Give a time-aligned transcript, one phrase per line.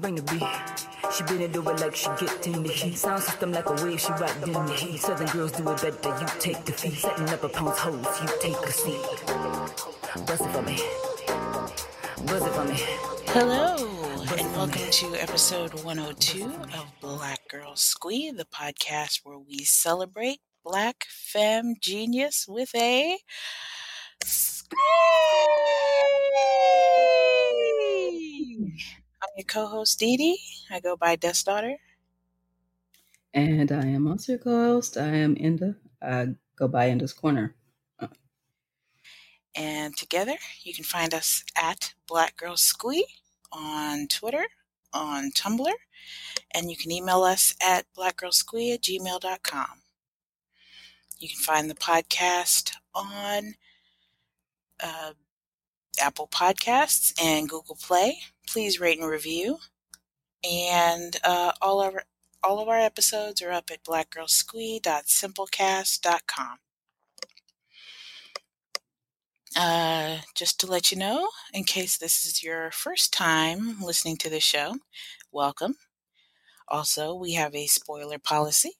[0.00, 0.42] bring the beat.
[1.12, 2.96] She bend it over like she get the heat.
[2.96, 4.98] Sound system like a wave, she ride in the heat.
[4.98, 6.94] Southern girls do it better, you take the feet.
[6.94, 9.00] Setting up a pound's hose, you take a seat.
[10.26, 10.78] Buzz it for me.
[12.26, 12.76] Buzz it for me.
[13.28, 13.76] Hello,
[14.38, 21.04] and welcome to episode 102 of Black Girl Squee, the podcast where we celebrate Black
[21.08, 23.18] femme genius with a
[24.24, 24.78] squee.
[29.36, 30.38] Your co-host Dee Dee.
[30.70, 31.76] I go by Death's Daughter.
[33.32, 34.96] And I am also your co-host.
[34.96, 35.76] I am Inda.
[36.02, 37.54] I go by Inda's Corner.
[39.56, 43.06] And together you can find us at Black Girl Squee
[43.52, 44.46] on Twitter,
[44.92, 45.72] on Tumblr,
[46.52, 49.82] and you can email us at blackgirlsquee at gmail.com.
[51.18, 53.54] You can find the podcast on
[54.82, 55.12] uh,
[56.00, 58.18] Apple Podcasts and Google Play.
[58.50, 59.58] Please rate and review.
[60.42, 62.02] And uh, all of our,
[62.42, 66.58] all of our episodes are up at blackgirlsquee.simplecast.com.
[69.56, 74.30] Uh, just to let you know, in case this is your first time listening to
[74.30, 74.78] the show,
[75.30, 75.76] welcome.
[76.66, 78.72] Also, we have a spoiler policy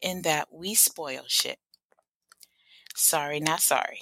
[0.00, 1.58] in that we spoil shit.
[2.96, 4.00] Sorry, not sorry.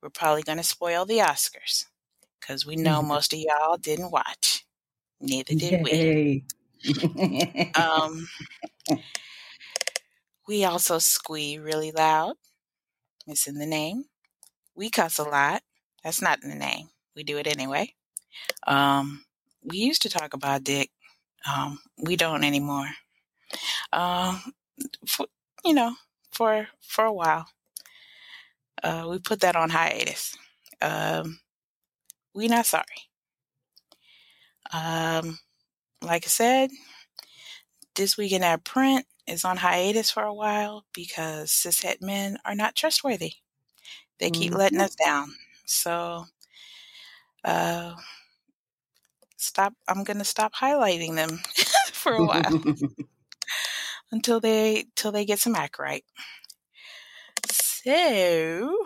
[0.00, 1.86] We're probably going to spoil the Oscars
[2.42, 4.64] because we know most of y'all didn't watch.
[5.20, 6.44] Neither did we.
[7.74, 8.28] Um,
[10.48, 12.34] we also squee really loud.
[13.26, 14.04] It's in the name.
[14.74, 15.62] We cuss a lot.
[16.02, 16.88] That's not in the name.
[17.14, 17.94] We do it anyway.
[18.66, 19.24] Um,
[19.62, 20.90] we used to talk about dick.
[21.48, 22.88] Um, we don't anymore.
[23.92, 24.52] Um,
[25.06, 25.26] for,
[25.64, 25.94] you know,
[26.32, 27.46] for for a while,
[28.82, 30.36] uh, we put that on hiatus.
[30.80, 31.38] Um,
[32.34, 32.84] we not sorry.
[34.72, 35.38] Um,
[36.02, 36.70] like I said,
[37.94, 42.74] this weekend at print is on hiatus for a while because cishet men are not
[42.74, 43.34] trustworthy.
[44.18, 45.34] They keep letting us down.
[45.66, 46.26] So,
[47.44, 47.94] uh,
[49.36, 49.74] stop.
[49.88, 51.40] I'm gonna stop highlighting them
[51.92, 52.62] for a while
[54.10, 56.04] until they till they get some act right.
[57.50, 58.76] So,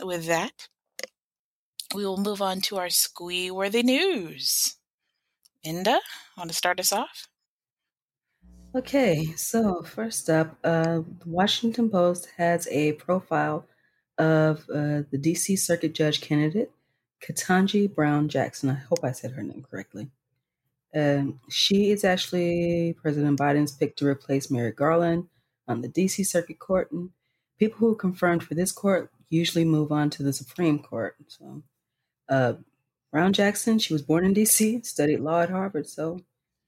[0.00, 0.68] with that,
[1.94, 4.76] we will move on to our squee worthy news.
[5.64, 5.98] Inda,
[6.36, 7.28] want to start us off?
[8.76, 13.66] okay, so first up, uh, the Washington Post has a profile
[14.18, 16.70] of uh, the DC Circuit Judge candidate,
[17.22, 18.68] Ketanji Brown Jackson.
[18.70, 20.10] I hope I said her name correctly.
[20.94, 25.28] Um, she is actually President Biden's pick to replace Merrick Garland
[25.66, 26.92] on the DC Circuit Court.
[26.92, 27.10] And
[27.58, 31.16] people who are confirmed for this court usually move on to the Supreme Court.
[31.28, 31.62] So,
[32.28, 32.54] uh,
[33.12, 35.88] Brown Jackson, she was born in DC, studied law at Harvard.
[35.88, 36.20] So,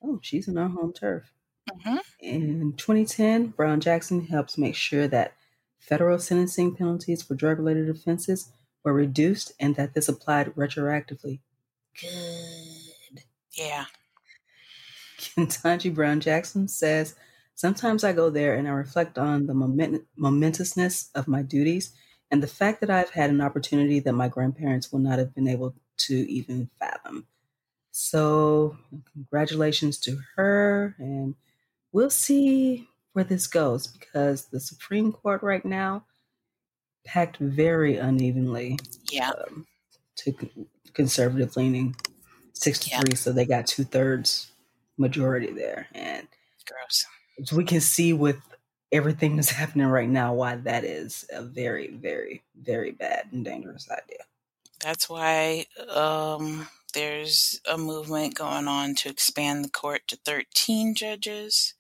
[0.03, 1.33] oh, she's in our home turf.
[1.71, 1.97] Mm-hmm.
[2.21, 5.35] In 2010, Brown Jackson helps make sure that
[5.79, 8.51] federal sentencing penalties for drug related offenses
[8.85, 11.41] were reduced and that this applied retroactively.
[12.01, 13.25] Good.
[13.53, 13.85] Yeah.
[15.19, 17.15] Ketanji Brown Jackson says,
[17.55, 21.93] Sometimes I go there and I reflect on the moment- momentousness of my duties
[22.31, 25.49] and the fact that I've had an opportunity that my grandparents will not have been
[25.49, 27.27] able to even fathom.
[27.91, 28.77] So,
[29.15, 31.35] congratulations to her, and
[31.93, 36.05] we'll see where this goes because the Supreme Court right now
[37.05, 38.79] packed very unevenly
[39.11, 39.31] Yeah.
[39.31, 39.67] um,
[40.17, 40.33] to
[40.93, 41.97] conservative leaning,
[42.53, 43.01] six to Yeah.
[43.01, 43.15] three.
[43.17, 44.53] So they got two thirds
[44.99, 46.29] majority there, and
[46.67, 47.07] Gross.
[47.53, 48.37] we can see with
[48.93, 53.89] everything that's happening right now why that is a very, very, very bad and dangerous
[53.91, 54.25] idea.
[54.81, 61.75] That's why um, there's a movement going on to expand the court to 13 judges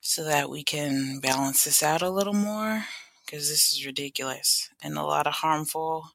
[0.00, 2.84] so that we can balance this out a little more
[3.24, 6.12] because this is ridiculous and a lot of harmful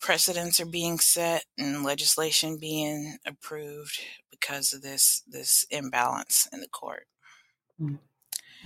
[0.00, 4.00] precedents are being set and legislation being approved
[4.30, 7.06] because of this this imbalance in the court.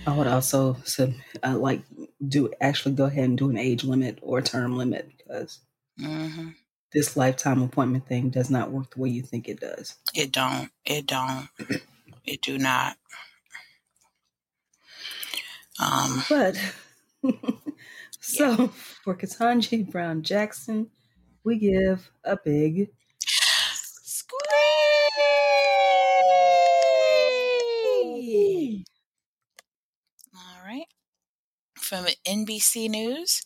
[0.05, 1.13] I would also sub,
[1.43, 1.83] uh, like
[2.27, 5.59] do actually go ahead and do an age limit or term limit because
[5.99, 6.49] hmm
[6.91, 9.95] this lifetime appointment thing does not work the way you think it does.
[10.15, 10.71] It don't.
[10.85, 11.49] It don't.
[12.25, 12.97] It do not.
[15.79, 16.57] Um, But
[18.19, 20.89] so for Ketanji Brown Jackson,
[21.43, 22.89] we give a big
[23.21, 24.37] Squee!
[30.35, 30.85] All right.
[31.89, 33.41] From NBC News,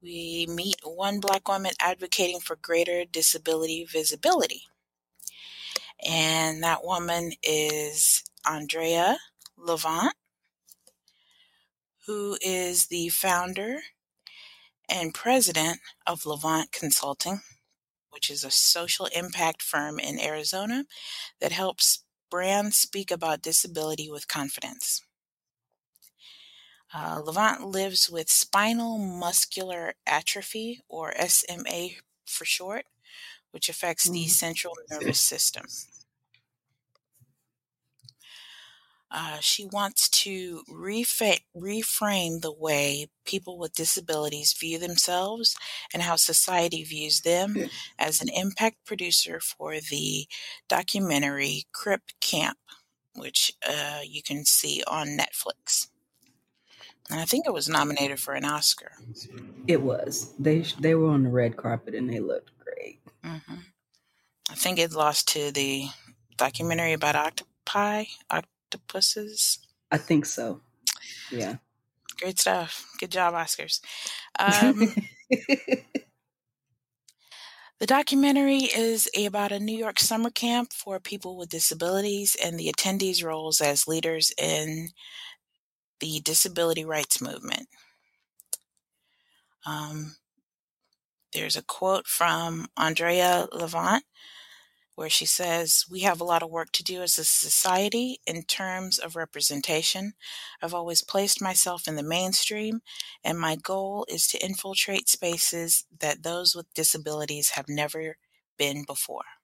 [0.00, 4.62] we meet one black woman advocating for greater disability visibility.
[6.02, 9.18] And that woman is Andrea
[9.58, 10.12] LaVant,
[12.06, 13.80] who is the founder
[14.88, 17.42] and president of LaVant Consulting,
[18.08, 20.86] which is a social impact firm in Arizona
[21.42, 25.02] that helps brands speak about disability with confidence.
[26.92, 31.96] Uh, LaVant lives with spinal muscular atrophy, or SMA
[32.26, 32.86] for short,
[33.52, 34.30] which affects the Mm.
[34.30, 35.66] central nervous system.
[39.10, 45.56] Uh, she wants to refa- reframe the way people with disabilities view themselves
[45.92, 47.64] and how society views them
[47.98, 50.28] as an impact producer for the
[50.68, 52.58] documentary Crip Camp,
[53.16, 55.88] which uh, you can see on Netflix.
[57.10, 58.92] And I think it was nominated for an Oscar.
[59.66, 60.32] It was.
[60.38, 63.00] They they were on the red carpet and they looked great.
[63.24, 63.54] hmm
[64.50, 65.86] I think it lost to the
[66.36, 69.58] documentary about octopi, octopuses.
[69.92, 70.60] I think so.
[71.30, 71.56] Yeah.
[72.20, 72.86] Great stuff.
[72.98, 73.80] Good job, Oscars.
[74.38, 74.94] Um,
[77.78, 82.70] the documentary is about a New York summer camp for people with disabilities and the
[82.72, 84.88] attendees' roles as leaders in
[86.00, 87.68] the disability rights movement.
[89.66, 90.16] Um,
[91.32, 94.02] there's a quote from Andrea LaVant
[94.96, 98.42] where she says, We have a lot of work to do as a society in
[98.42, 100.12] terms of representation.
[100.60, 102.82] I've always placed myself in the mainstream,
[103.24, 108.16] and my goal is to infiltrate spaces that those with disabilities have never
[108.58, 109.39] been before.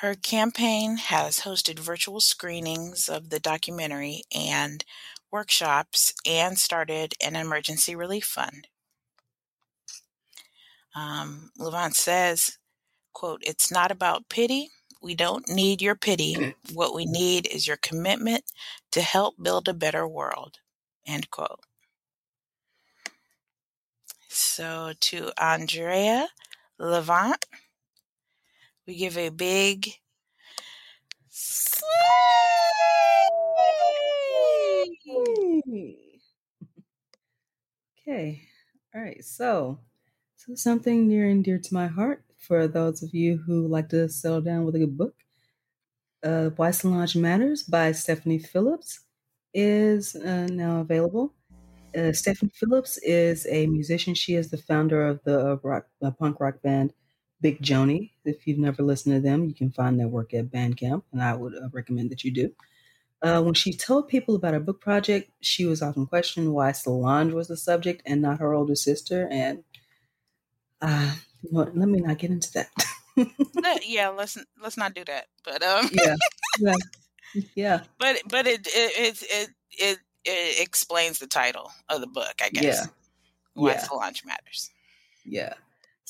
[0.00, 4.84] Her campaign has hosted virtual screenings of the documentary and
[5.32, 8.68] workshops and started an emergency relief fund.
[10.94, 12.58] Um, LaVant says,
[13.12, 14.70] quote, it's not about pity.
[15.02, 16.54] We don't need your pity.
[16.72, 18.44] What we need is your commitment
[18.92, 20.58] to help build a better world,
[21.08, 21.64] end quote.
[24.28, 26.28] So to Andrea
[26.80, 27.42] LaVant,
[28.88, 29.86] we give a big
[38.00, 38.40] Okay.
[38.94, 39.22] All right.
[39.22, 39.80] So,
[40.36, 44.08] so something near and dear to my heart for those of you who like to
[44.08, 45.14] settle down with a good book.
[46.22, 49.00] Uh, Why Solange Matters by Stephanie Phillips
[49.52, 51.34] is uh, now available.
[51.94, 54.14] Uh, Stephanie Phillips is a musician.
[54.14, 56.94] She is the founder of the rock, uh, punk rock band
[57.40, 58.12] Big Joanie.
[58.24, 61.34] If you've never listened to them, you can find their work at Bandcamp, and I
[61.34, 62.52] would uh, recommend that you do.
[63.22, 67.32] Uh, when she told people about her book project, she was often questioned why Solange
[67.32, 69.28] was the subject and not her older sister.
[69.30, 69.64] And
[70.80, 72.68] uh, you know let me not get into that.
[73.84, 75.26] Yeah, let's let's not do that.
[75.44, 76.14] But um, yeah,
[76.60, 76.74] yeah,
[77.54, 82.34] yeah, but but it it it it, it, it explains the title of the book,
[82.40, 82.62] I guess.
[82.64, 82.86] yeah,
[83.54, 83.78] Why yeah.
[83.78, 84.70] Solange matters.
[85.24, 85.54] yeah.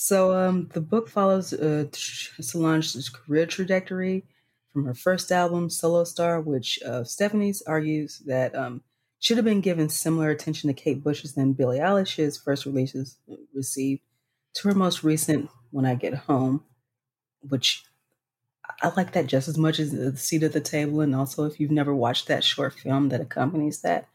[0.01, 4.25] So um, the book follows uh, Solange's career trajectory
[4.73, 8.83] from her first album, Solo Star, which uh, Stephanie's argues that um,
[9.19, 13.19] should have been given similar attention to Kate Bush's than Billie Eilish's first releases
[13.53, 14.01] received,
[14.55, 16.63] to her most recent, When I Get Home,
[17.41, 17.83] which
[18.81, 21.01] I like that just as much as the seat at the table.
[21.01, 24.07] And also, if you've never watched that short film that accompanies that,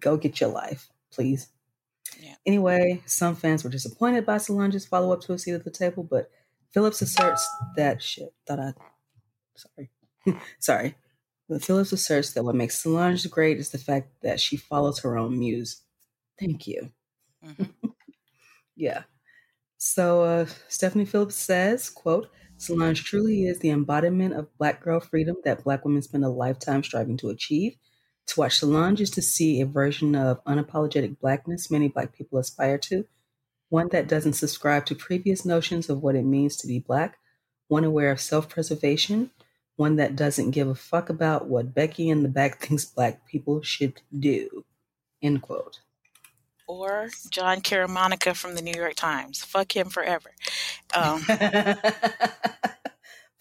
[0.00, 1.48] go get your life, please.
[2.20, 2.34] Yeah.
[2.46, 6.02] Anyway, some fans were disappointed by Solange's follow up to a seat at the table,
[6.04, 6.30] but
[6.70, 8.32] Phillips asserts that shit.
[8.46, 8.72] Thought I,
[9.56, 9.90] sorry,
[10.58, 10.94] sorry.
[11.48, 15.18] But Phillips asserts that what makes Solange great is the fact that she follows her
[15.18, 15.82] own muse.
[16.38, 16.92] Thank you.
[17.44, 17.70] Mhm.
[18.76, 19.04] Yeah.
[19.78, 25.36] So uh, Stephanie Phillips says, quote, Solange truly is the embodiment of black girl freedom
[25.44, 27.76] that black women spend a lifetime striving to achieve.
[28.28, 32.78] To watch Solange is to see a version of unapologetic blackness many black people aspire
[32.78, 33.06] to,
[33.68, 37.18] one that doesn't subscribe to previous notions of what it means to be black,
[37.68, 39.30] one aware of self-preservation,
[39.76, 43.62] one that doesn't give a fuck about what Becky in the back thinks black people
[43.62, 44.64] should do.
[45.20, 45.80] End quote.
[46.66, 49.44] Or Jon Caramanica from the New York Times.
[49.44, 50.30] Fuck him forever.
[50.94, 51.22] Um,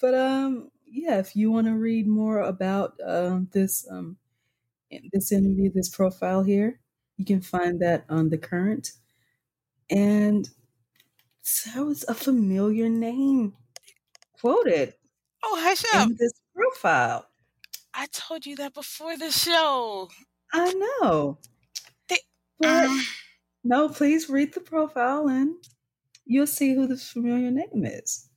[0.02, 4.18] but um yeah if you want to read more about um this um
[5.14, 6.80] this interview this profile here
[7.18, 8.92] you can find that on the current
[9.90, 10.50] and
[11.66, 13.56] that was a familiar name
[14.34, 14.96] quoted
[15.44, 16.10] oh, hush up.
[16.10, 17.28] in this profile
[17.94, 20.10] I told you that before the show.
[20.54, 21.38] i know
[22.08, 22.20] They-
[22.60, 23.08] but Um,
[23.64, 25.56] no please read the profile and
[26.26, 28.30] you'll see who this familiar name is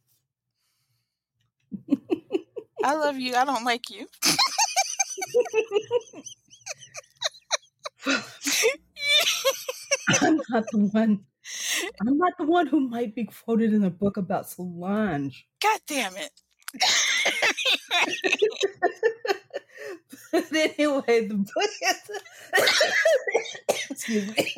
[2.82, 3.34] I love you.
[3.34, 4.06] I don't like you.
[8.06, 8.22] I'm
[10.50, 11.24] not the one.
[12.00, 15.46] I'm not the one who might be quoted in a book about Solange.
[15.62, 16.30] God damn it.
[20.32, 22.10] but anyway, the book is
[23.90, 24.54] excuse me.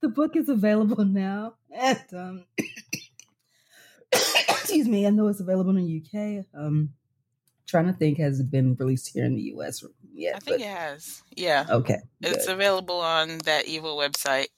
[0.00, 2.44] The book is available now at um
[4.12, 6.44] excuse me, I know it's available in the UK.
[6.54, 6.90] Um
[7.66, 10.36] trying to think has it been released here in the US yet?
[10.36, 11.22] I think it has.
[11.36, 11.66] Yeah.
[11.68, 11.98] Okay.
[12.20, 12.54] It's good.
[12.54, 14.48] available on that evil website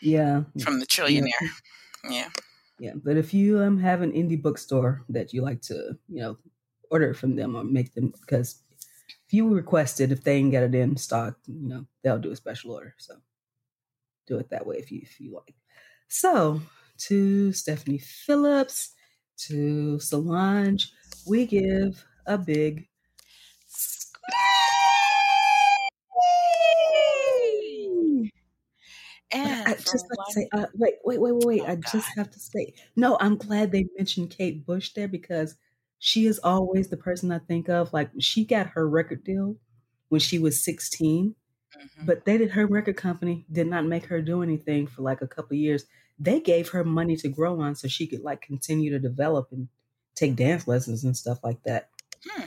[0.00, 0.42] yeah.
[0.60, 1.30] from the trillionaire.
[2.08, 2.28] Yeah.
[2.78, 2.92] Yeah.
[2.94, 6.38] But if you um have an indie bookstore that you like to, you know,
[6.90, 8.62] order from them or make them because
[9.26, 12.30] if you request it, if they ain't get it in stock, you know, they'll do
[12.30, 12.94] a special order.
[12.98, 13.16] So
[14.26, 15.54] do it that way if you if you like.
[16.08, 16.62] So
[16.98, 18.94] to Stephanie Phillips,
[19.48, 20.92] to Solange,
[21.28, 22.88] we give a big
[29.30, 31.64] And I just have to say, uh, wait, wait, wait, wait, wait.
[31.64, 35.56] Oh, I just have to say, no, I'm glad they mentioned Kate Bush there because
[35.98, 37.92] she is always the person I think of.
[37.92, 39.56] Like, she got her record deal
[40.08, 41.34] when she was 16,
[41.74, 42.06] Mhm.
[42.06, 45.28] but they did her record company did not make her do anything for like a
[45.28, 45.84] couple of years.
[46.18, 49.68] They gave her money to grow on so she could like continue to develop and
[50.18, 51.90] take dance lessons and stuff like that,
[52.26, 52.46] Hmm.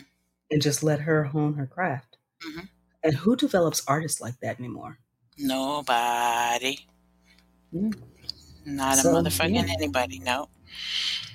[0.51, 2.17] and just let her hone her craft.
[2.43, 2.69] Mhm.
[3.03, 4.99] And who develops artists like that anymore?
[5.37, 6.87] Nobody.
[7.71, 7.89] Yeah.
[8.65, 9.73] Not a So, motherfucking yeah.
[9.73, 10.19] anybody.
[10.19, 10.49] No.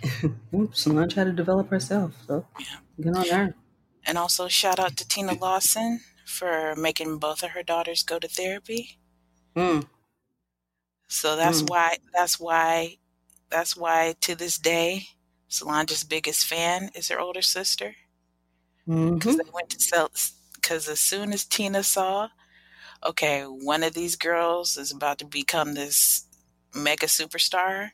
[0.73, 2.79] Solange had to develop herself, so Yeah.
[3.01, 3.55] good on her.
[4.05, 8.29] And also shout out to Tina Lawson for making both of her daughters go to
[8.29, 8.99] therapy.
[9.57, 9.89] Mm.
[11.09, 11.71] So that's Mm.
[11.71, 12.99] why that's why
[13.51, 15.09] that's why to this day
[15.57, 17.97] Solange's biggest fan is her older sister
[19.19, 20.11] because hmm they went to sell
[20.55, 22.29] because as soon as Tina saw
[23.05, 26.27] okay one of these girls is about to become this
[26.75, 27.91] mega superstar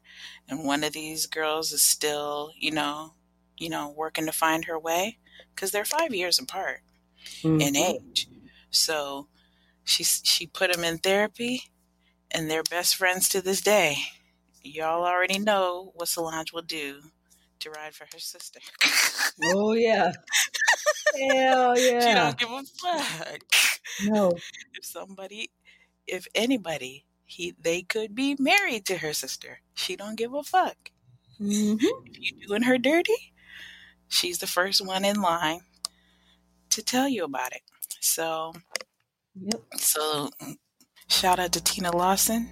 [0.49, 3.15] and one of these girls is still you know
[3.59, 5.19] you know working to find her way
[5.55, 6.81] because they're five years apart
[7.59, 7.93] in Mm-hmm.
[7.93, 8.29] age.
[8.71, 9.29] So
[9.85, 11.65] she she put them in therapy,
[12.31, 13.97] and they're best friends to this day.
[14.63, 17.03] Y'all already know what Solange will do
[17.63, 18.61] to ride for her sister.
[19.55, 20.13] Oh yeah,
[21.19, 22.01] hell yeah.
[22.09, 23.41] She don't give a fuck.
[24.05, 24.31] No,
[24.75, 25.51] If somebody,
[26.07, 29.61] if anybody, he they could be married to her sister.
[29.75, 30.77] She don't give a fuck.
[31.39, 33.35] hmm If you doing her dirty,
[34.09, 35.61] she's the first one in line
[36.71, 37.63] to tell you about it.
[38.01, 38.53] So
[39.41, 39.61] yep.
[39.77, 40.31] so
[41.09, 42.51] shout out to Tina Lawson.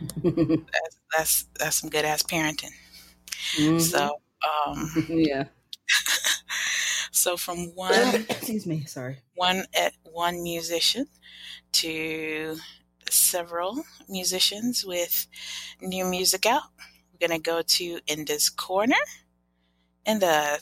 [0.22, 2.70] That's that's, that's some good ass parenting.
[3.56, 3.80] Mhm.
[3.80, 5.44] So um yeah.
[7.12, 8.84] so from one Excuse me.
[8.84, 9.18] Sorry.
[9.34, 11.06] one at one musician
[11.72, 12.56] to
[13.10, 15.26] several musicians with
[15.80, 16.62] new music out.
[17.12, 18.96] We're gonna go to Inda's Corner.
[20.06, 20.60] and the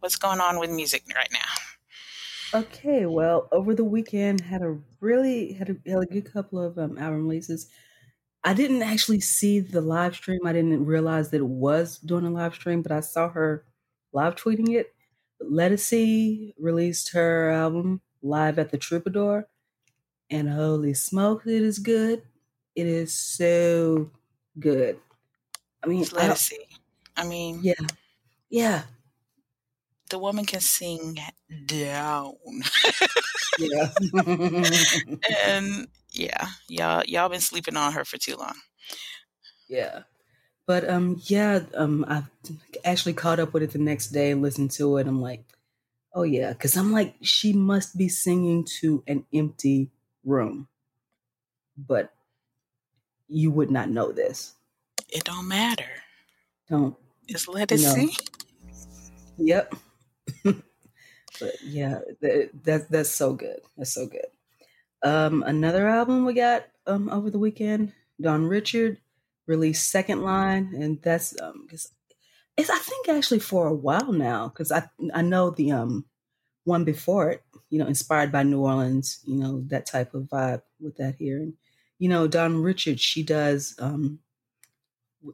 [0.00, 2.58] what's going on with music right now?
[2.60, 6.78] Okay, well, over the weekend had a really had a, had a good couple of
[6.78, 7.68] um, album releases.
[8.44, 10.40] I didn't actually see the live stream.
[10.46, 13.64] I didn't realize that it was doing a live stream, but I saw her
[14.12, 14.94] live tweeting it.
[15.42, 19.48] Ledisi released her album live at the Troubadour,
[20.30, 22.22] and holy smokes, it is good.
[22.74, 24.10] It is so
[24.58, 24.98] good.
[25.82, 26.64] I mean, Just I let us see.
[27.16, 27.74] I mean, yeah,
[28.50, 28.82] yeah,
[30.10, 31.18] the woman can sing
[31.66, 32.34] down.
[33.58, 33.88] yeah.
[35.46, 38.56] and yeah, y'all y'all been sleeping on her for too long.
[39.68, 40.02] Yeah.
[40.66, 42.24] But um yeah, um I
[42.84, 45.06] actually caught up with it the next day and listened to it.
[45.08, 45.44] I'm like,
[46.14, 49.90] oh yeah, cuz I'm like she must be singing to an empty
[50.24, 50.68] room.
[51.76, 52.12] But
[53.28, 54.54] you would not know this.
[55.08, 56.02] It don't matter.
[56.70, 56.96] Don't.
[57.28, 57.94] Just let us No.
[57.94, 58.16] see.
[59.38, 59.74] Yep.
[60.44, 60.64] but
[61.62, 63.60] yeah, that, that that's so good.
[63.76, 64.26] That's so good.
[65.02, 68.98] Um another album we got um over the weekend, Dawn Richard
[69.46, 71.92] released Second Line and that's um 'cause
[72.56, 76.06] it's I think actually for a while now cuz I I know the um
[76.64, 80.62] one before it, you know, inspired by New Orleans, you know, that type of vibe
[80.80, 81.38] with that here.
[81.40, 81.54] And
[81.98, 84.20] you know, Dawn Richard she does um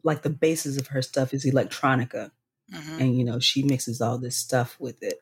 [0.02, 2.30] like the basis of her stuff is electronica.
[2.72, 5.20] Hmm and you know she mixes all this stuff with it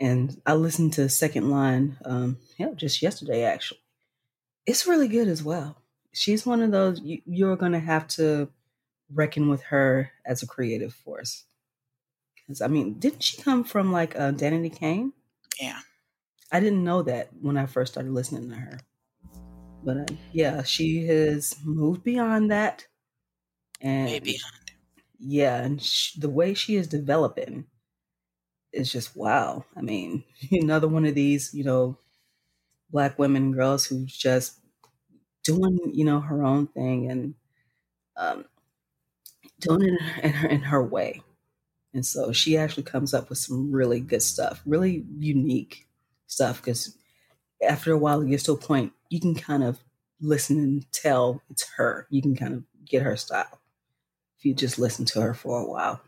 [0.00, 3.80] and i listened to second line um yeah just yesterday actually
[4.66, 8.50] it's really good as well she's one of those you, you're gonna have to
[9.12, 11.44] reckon with her as a creative force
[12.34, 15.12] Because I mean, didn't she come from like uh, Danity Kane?
[15.60, 15.80] Yeah.
[16.50, 18.80] I didn't know that when I first started listening to her.
[19.82, 22.86] But uh, yeah, she has moved beyond that,
[23.80, 24.72] and Way beyond.
[25.18, 27.66] yeah, and sh- the way she is developing
[28.76, 29.64] is just wow.
[29.76, 31.98] I mean, another one of these, you know,
[32.90, 34.60] black women and girls who's just
[35.44, 37.34] doing, you know, her own thing and
[38.16, 38.44] um,
[39.60, 41.22] doing it in her, in her in her way.
[41.94, 45.88] And so she actually comes up with some really good stuff, really unique
[46.26, 46.60] stuff.
[46.62, 46.96] Because
[47.66, 49.78] after a while, it gets to a point you can kind of
[50.20, 52.06] listen and tell it's her.
[52.10, 53.60] You can kind of get her style
[54.38, 56.00] if you just listen to her for a while.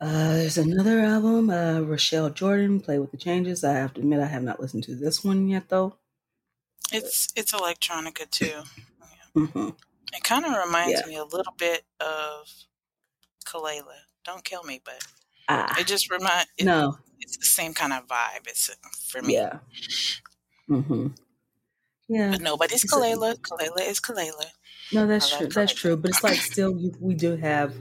[0.00, 3.62] Uh, there's another album, uh, Rochelle Jordan, Play with the Changes.
[3.64, 5.96] I have to admit, I have not listened to this one yet, though.
[6.92, 8.62] It's it's electronica too.
[9.34, 9.68] hmm
[10.12, 11.06] It kind of reminds Yeah.
[11.06, 12.48] me a little bit of
[13.44, 13.98] Kelela.
[14.24, 15.02] Don't kill me, but
[15.48, 16.46] Ah, it just remind.
[16.58, 18.46] It, no, It's the same kind of vibe.
[18.46, 18.70] It's
[19.10, 19.34] for me.
[19.34, 19.60] yeah.
[20.68, 21.08] hmm
[22.08, 22.30] Yeah.
[22.32, 23.36] But nobody's Kelela.
[23.40, 24.46] Kelela is Kelela.
[24.92, 25.48] No, that's I true.
[25.48, 25.96] That's true.
[25.96, 27.74] But it's like still, you, we do have.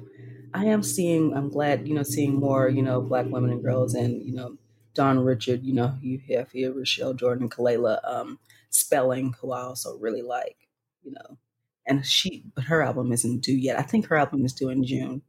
[0.53, 1.33] I am seeing.
[1.33, 4.57] I'm glad, you know, seeing more, you know, black women and girls, and you know,
[4.93, 5.63] Dawn Richard.
[5.63, 8.39] You know, you have here Rochelle Jordan, Kelela um,
[8.69, 10.57] Spelling, who I also really like.
[11.03, 11.37] You know,
[11.85, 13.79] and she, but her album isn't due yet.
[13.79, 15.21] I think her album is due in June,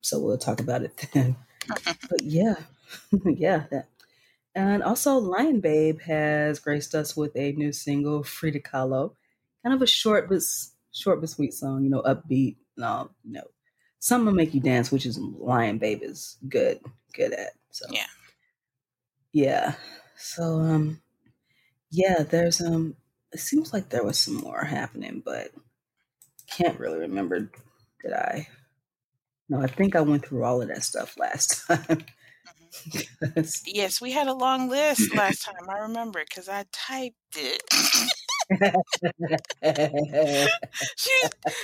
[0.00, 1.36] so we'll talk about it then.
[1.84, 2.54] but yeah,
[3.24, 3.88] yeah, that.
[4.54, 9.14] And also, Lion Babe has graced us with a new single, Frida Kahlo.
[9.62, 10.42] Kind of a short but
[10.92, 12.56] short but sweet song, you know, upbeat.
[12.76, 13.44] No, you know,
[14.00, 16.80] something will make you dance, which is Lion Babe is good,
[17.14, 17.52] good at.
[17.70, 18.06] So Yeah.
[19.32, 19.74] yeah.
[20.16, 21.00] So um,
[21.90, 22.96] yeah, there's um,
[23.32, 25.52] it seems like there was some more happening, but
[26.48, 27.50] can't really remember.
[28.02, 28.48] Did I?
[29.48, 32.04] No, I think I went through all of that stuff last time.
[33.66, 35.68] Yes, we had a long list last time.
[35.68, 37.62] I remember because I typed it.
[40.96, 41.12] she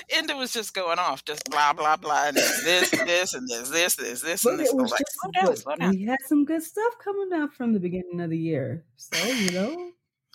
[0.09, 3.70] it was just going off, just blah blah blah, and there's this, this, and there's
[3.70, 4.72] this, there's this, But and this.
[4.72, 5.90] it I'm was like, slow down, slow down.
[5.90, 8.85] we had some good stuff coming out from the beginning of the year.
[8.96, 9.92] So, you know,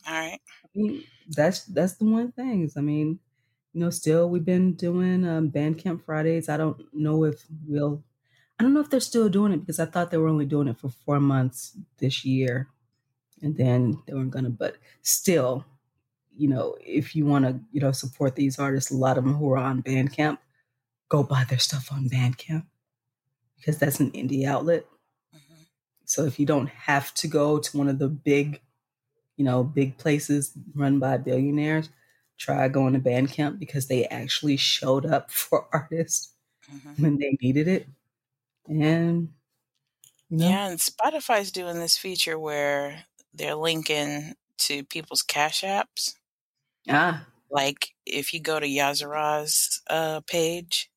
[0.08, 0.40] All right.
[0.66, 2.70] I mean, that's that's the one thing.
[2.78, 3.20] I mean,
[3.74, 6.50] you know, still we've been doing um Bandcamp Fridays.
[6.50, 8.04] I don't know if we'll
[8.60, 10.68] I don't know if they're still doing it because I thought they were only doing
[10.68, 12.70] it for four months this year.
[13.42, 15.66] And then they weren't gonna, but still,
[16.42, 19.36] you know, if you want to, you know, support these artists, a lot of them
[19.36, 20.40] who are on Bandcamp,
[21.10, 22.66] go buy their stuff on Bandcamp
[23.58, 24.86] because that's an indie outlet.
[25.34, 25.66] Mhm.
[26.06, 28.62] So if you don't have to go to one of the big,
[29.38, 31.90] you know, big places run by billionaires,
[32.40, 36.36] try going to Bandcamp because they actually showed up for artists
[36.68, 36.96] Mhm.
[36.98, 37.88] when they needed it.
[38.68, 39.34] And
[40.30, 46.16] you know, Yeah, and Spotify's doing this feature where they're linking to people's cash apps.
[46.92, 50.90] Ah, Like if you go to Yazarah's uh, page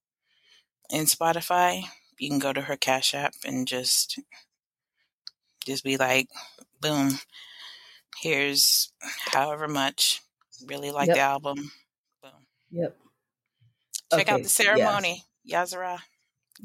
[0.90, 1.82] in Spotify,
[2.18, 4.18] you can go to her cash app and just
[5.66, 6.28] just be like,
[6.80, 7.18] boom,
[8.20, 8.92] here's
[9.32, 10.22] however much.
[10.66, 11.16] Really like Yep.
[11.16, 11.72] the album.
[12.22, 12.46] Boom.
[12.70, 12.96] yep.
[14.10, 16.00] Check out the ceremony, Yazarah.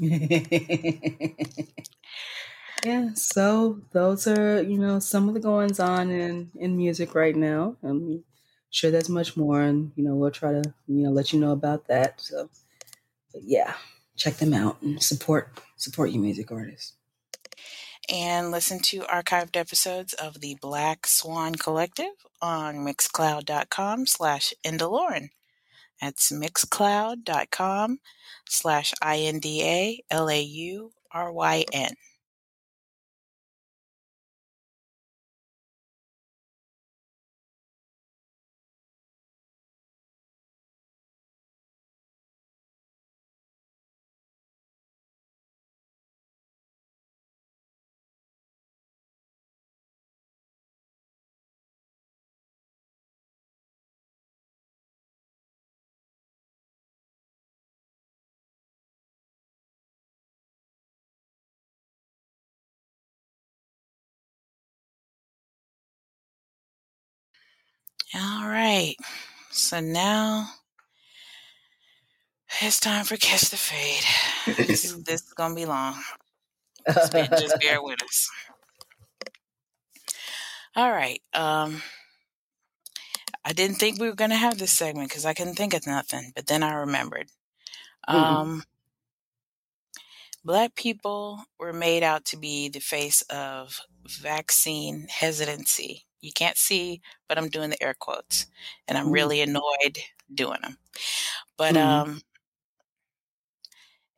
[2.85, 7.35] yeah, so those are, you know, some of the goings on in, in music right
[7.35, 7.75] now.
[7.83, 8.23] I'm
[8.71, 11.51] sure there's much more and you know, we'll try to, you know, let you know
[11.51, 12.21] about that.
[12.21, 12.49] So
[13.33, 13.73] but yeah,
[14.15, 16.93] check them out and support support you music artists.
[18.11, 25.29] and listen to archived episodes of the Black Swan Collective on mixcloud.com slash Indalauryn.
[26.01, 27.99] That's mixcloud.com
[28.47, 29.99] slash I-N-D-A-L-A-U-R-Y-N.
[68.15, 68.95] All right.
[69.51, 70.49] So now
[72.61, 74.55] it's time for Catch the Fade.
[74.67, 75.95] this, is, this is going to be long.
[76.87, 78.29] Just bear, just bear with us.
[80.75, 81.21] All right.
[81.33, 81.81] Um,
[83.45, 85.87] I didn't think we were going to have this segment because I couldn't think of
[85.87, 87.29] nothing, but then I remembered.
[88.09, 88.15] Mhm.
[88.15, 88.63] Um,
[90.43, 96.05] Black people were made out to be the face of vaccine hesitancy.
[96.21, 98.47] You can't see, but I'm doing the air quotes,
[98.87, 99.11] and I'm Mm.
[99.11, 99.99] really annoyed
[100.33, 100.77] doing them.
[101.57, 101.77] But Mhm.
[101.77, 102.21] um,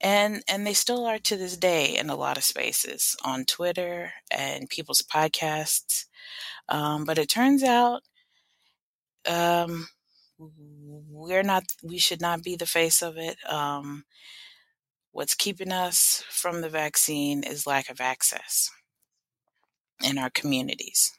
[0.02, 4.12] and and they still are to this day in a lot of spaces on Twitter
[4.32, 6.06] and people's podcasts.
[6.70, 8.04] Um, but it turns out
[9.28, 9.88] um,
[10.38, 11.64] we're not.
[11.84, 13.38] We should not be the face of it.
[13.50, 14.06] Um,
[15.12, 18.70] what's keeping us from the vaccine is lack of access
[20.04, 21.12] in our communities,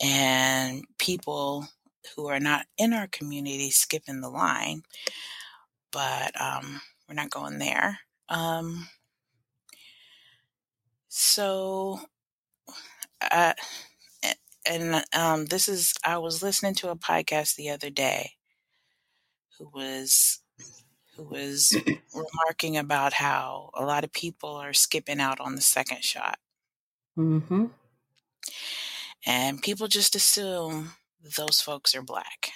[0.00, 1.66] and people
[2.14, 4.82] who are not in our community skipping the line.
[5.90, 8.00] But um, we're not going there.
[8.28, 8.88] Um,
[11.08, 12.00] so,
[13.30, 13.54] uh,
[14.68, 18.32] and um, this is I was listening to a podcast the other day
[19.58, 20.40] who was
[21.16, 21.74] who was
[22.14, 26.38] remarking about how a lot of people are skipping out on the second shot,
[27.16, 27.66] Mm-hmm.
[29.26, 30.92] And people just assume
[31.36, 32.52] those folks are black,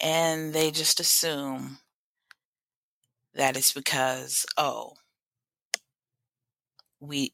[0.00, 1.78] and they just assume
[3.34, 4.94] that it's because oh
[7.00, 7.32] we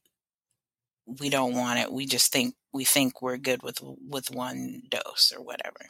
[1.06, 1.92] we don't want it.
[1.92, 5.86] We just think we think we're good with with one dose or whatever.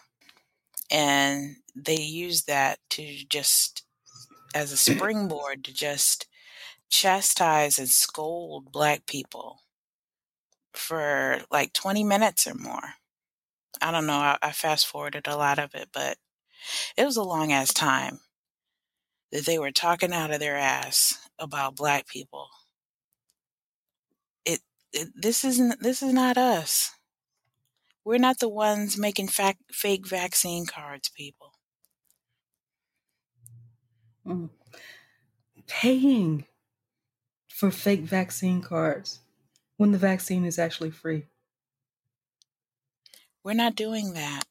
[0.90, 3.85] And they use that to just
[4.54, 6.26] as a springboard to just
[6.90, 9.62] chastise and scold black people
[10.74, 12.94] for like 20 minutes or more.
[13.80, 16.16] I don't know i, I fast forwarded a lot of it but
[16.96, 18.20] it was a long ass time
[19.32, 22.48] that they were talking out of their ass about black people.
[24.44, 24.61] It,
[24.92, 26.92] it this isn't this is not us.
[28.04, 31.52] We're not the ones making fake vaccine cards people.
[34.26, 34.50] Mm.
[35.66, 36.44] Paying
[37.48, 39.21] for fake vaccine cards
[39.83, 41.25] when the vaccine is actually free.
[43.42, 44.45] we're not doing that.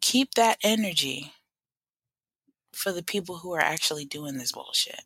[0.00, 1.32] Keep that energy
[2.72, 5.02] for the people who are actually doing this bullshit.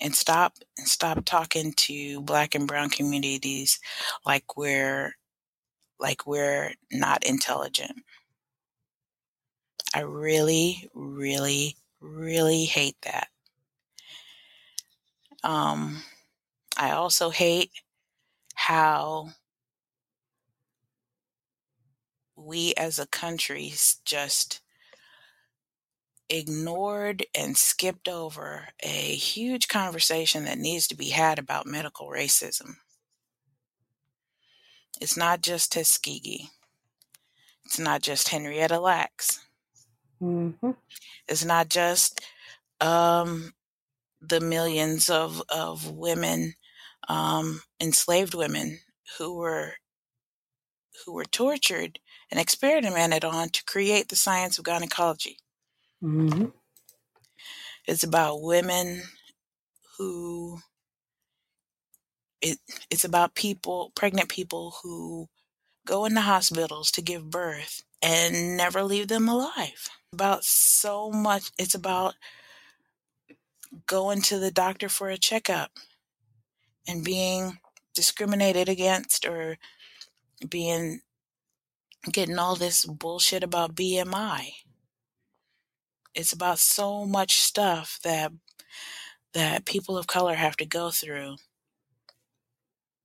[0.00, 3.78] And stop and stop talking to black and brown communities
[4.24, 5.14] like we're
[6.00, 8.02] like we're not intelligent.
[9.94, 13.28] I really really really hate that.
[15.44, 16.02] Um
[16.78, 17.70] i also hate
[18.54, 19.28] how
[22.36, 23.72] we as a country
[24.04, 24.60] just
[26.28, 32.76] ignored and skipped over a huge conversation that needs to be had about medical racism.
[35.00, 36.48] It's not just Tuskegee.
[37.64, 39.40] It's not just Henrietta Lacks.
[40.22, 40.70] Mm-hmm.
[41.28, 42.20] It's not just
[42.80, 43.52] um,
[44.20, 46.54] the millions of, of women,
[47.08, 48.80] um, enslaved women
[49.18, 49.74] who were
[51.04, 51.98] who were tortured
[52.30, 55.38] and experimented on to create the science of gynecology.
[56.02, 56.46] Mm-hmm.
[57.86, 59.02] It's about women
[59.98, 60.58] who
[62.42, 62.58] it
[62.90, 65.28] it's about people pregnant people who
[65.86, 69.88] go into hospitals to give birth and never leave them alive.
[70.12, 72.14] About so much it's about
[73.86, 75.70] going to the doctor for a checkup
[76.86, 77.58] and being
[77.94, 79.58] discriminated against or
[80.48, 81.00] being
[82.12, 84.50] getting all this bullshit about BMI.
[86.14, 88.32] It's about so much stuff that
[89.34, 91.36] that people of color have to go through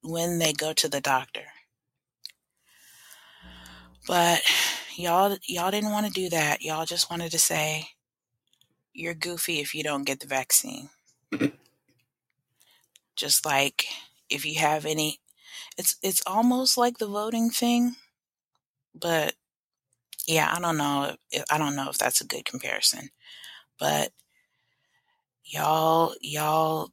[0.02, 1.46] when they go to the doctor.
[4.08, 4.42] But
[4.96, 6.62] y'all y'all didn't want to do that.
[6.62, 7.90] Y'all just wanted to say
[8.94, 10.90] you're goofy if you don't get the vaccine.
[13.16, 13.86] just like
[14.30, 15.20] if you have any
[15.78, 17.96] it's it's almost like the voting thing,
[18.94, 19.34] but
[20.28, 21.16] yeah, I don't know.
[21.32, 23.10] If, I don't know if that's a good comparison.
[23.80, 24.12] But
[25.44, 26.90] y'all y'all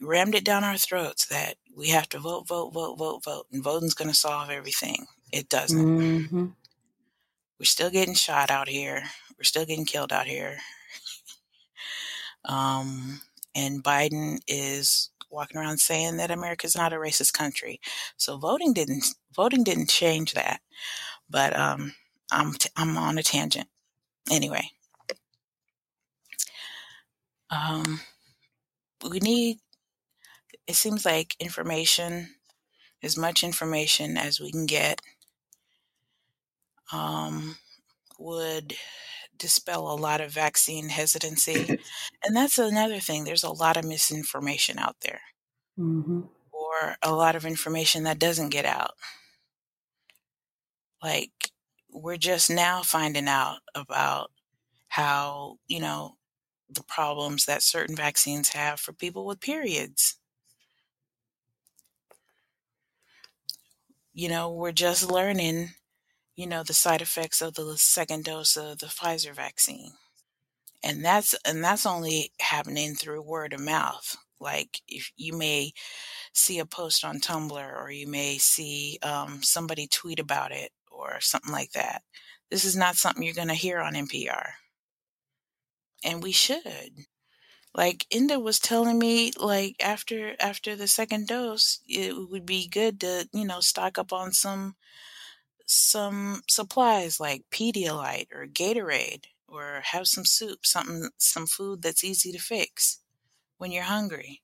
[0.00, 3.62] rammed it down our throats that we have to vote, vote, vote, vote, vote, and
[3.62, 5.06] voting's going to solve everything.
[5.32, 5.84] It doesn't.
[5.84, 6.46] Mm-hmm.
[7.58, 9.02] We're still getting shot out here.
[9.38, 10.58] We're still getting killed out here.
[12.42, 13.20] Um,
[13.54, 17.80] and Biden is walking around saying that America's not a racist country.
[18.16, 20.60] So voting didn't voting didn't change that.
[21.28, 21.94] But um,
[22.32, 23.68] I'm t- I'm on a tangent.
[24.30, 24.70] Anyway,
[27.50, 28.00] um,
[29.08, 29.58] we need.
[30.66, 32.36] It seems like information,
[33.02, 35.00] as much information as we can get,
[36.92, 37.56] um,
[38.18, 38.74] would
[39.40, 41.74] dispel a lot of vaccine hesitancy.
[42.24, 43.24] and that's another thing.
[43.24, 45.22] There's a lot of misinformation out there,
[45.76, 46.20] hmm
[46.52, 48.92] or a lot of information that doesn't get out.
[51.02, 51.50] Like,
[51.90, 54.30] we're just now finding out about
[54.88, 56.18] how, you know,
[56.68, 60.18] the problems that certain vaccines have for people with periods.
[64.12, 65.70] You know, we're just learning,
[66.40, 69.92] you know, the side effects of the second dose of the Pfizer vaccine.
[70.82, 74.16] And that's and that's only happening through word of mouth.
[74.40, 75.72] Like if you may
[76.32, 81.20] see a post on Tumblr or you may see um, somebody tweet about it or
[81.20, 82.04] something like that.
[82.50, 84.46] This is not something you're going to hear on NPR.
[86.02, 87.04] And we should.
[87.74, 92.98] Like Inda was telling me like after after the second dose it would be good
[93.00, 94.76] to, you know, stock up on some
[95.70, 102.32] some supplies like Pedialyte or Gatorade or have some soup, something some food that's easy
[102.32, 103.00] to fix
[103.58, 104.42] when you're hungry.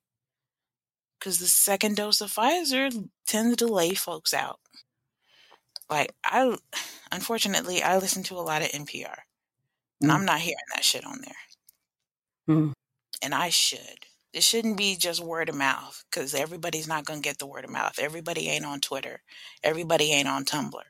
[1.21, 4.61] Cuz the second dose of Pfizer tends to lay folks out.
[5.91, 6.57] Like I
[7.13, 9.19] unfortunately I listen to a lot of NPR.
[10.03, 10.15] And Mm.
[10.15, 11.37] I'm not hearing that shit on there.
[12.57, 12.73] Mm.
[13.23, 14.07] And I should.
[14.33, 17.65] It shouldn't be just word of mouth because everybody's not going to get the word
[17.65, 17.99] of mouth.
[17.99, 19.23] Everybody ain't on Twitter.
[19.63, 20.83] Everybody ain't on Tumblr.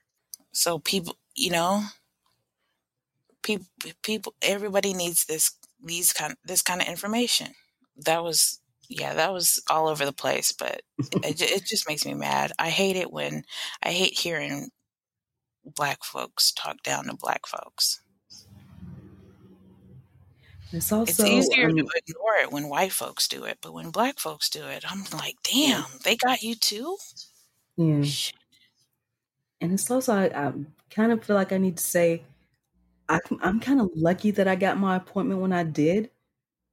[0.56, 1.82] So people, you know,
[3.42, 3.66] people,
[4.02, 5.52] people, everybody needs this,
[5.84, 7.48] these kind, this kind of information.
[7.98, 10.80] That was, yeah, that was all over the place, but
[11.22, 12.52] it, it just makes me mad.
[12.58, 13.44] I hate it when,
[13.82, 14.70] I hate hearing
[15.62, 18.00] black folks talk down to black folks.
[20.72, 23.90] It's also It's easier um, to ignore it when white folks do it, but when
[23.90, 26.96] black folks do it, I'm like, damn, they got you too?
[27.76, 28.35] yeah, Shit.
[29.60, 30.52] And it's also I, I
[30.90, 32.24] kind of feel like I need to say
[33.08, 36.10] I, I'm kind of lucky that I got my appointment when I did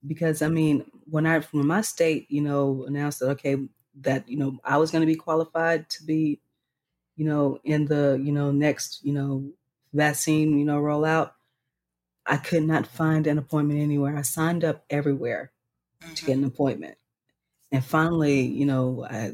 [0.08, 3.58] because I mean when I when my state you know announced that okay
[4.02, 6.42] that you know I was going to be qualified to be
[7.18, 9.52] you know in the you know next you know
[9.94, 11.34] vaccine you know rollout
[12.26, 14.16] I could not find an appointment anywhere.
[14.18, 15.52] I signed up everywhere
[16.16, 16.98] to get hmm an appointment.
[17.72, 19.34] And finally, you know, I,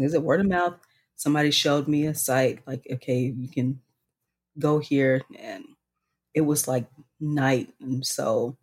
[0.00, 0.80] is it word of mouth?
[1.18, 3.82] Somebody showed me a site like, okay, you can
[4.58, 5.22] go here.
[5.38, 5.64] And
[6.34, 6.86] it was like
[7.20, 7.72] night.
[7.80, 8.56] And so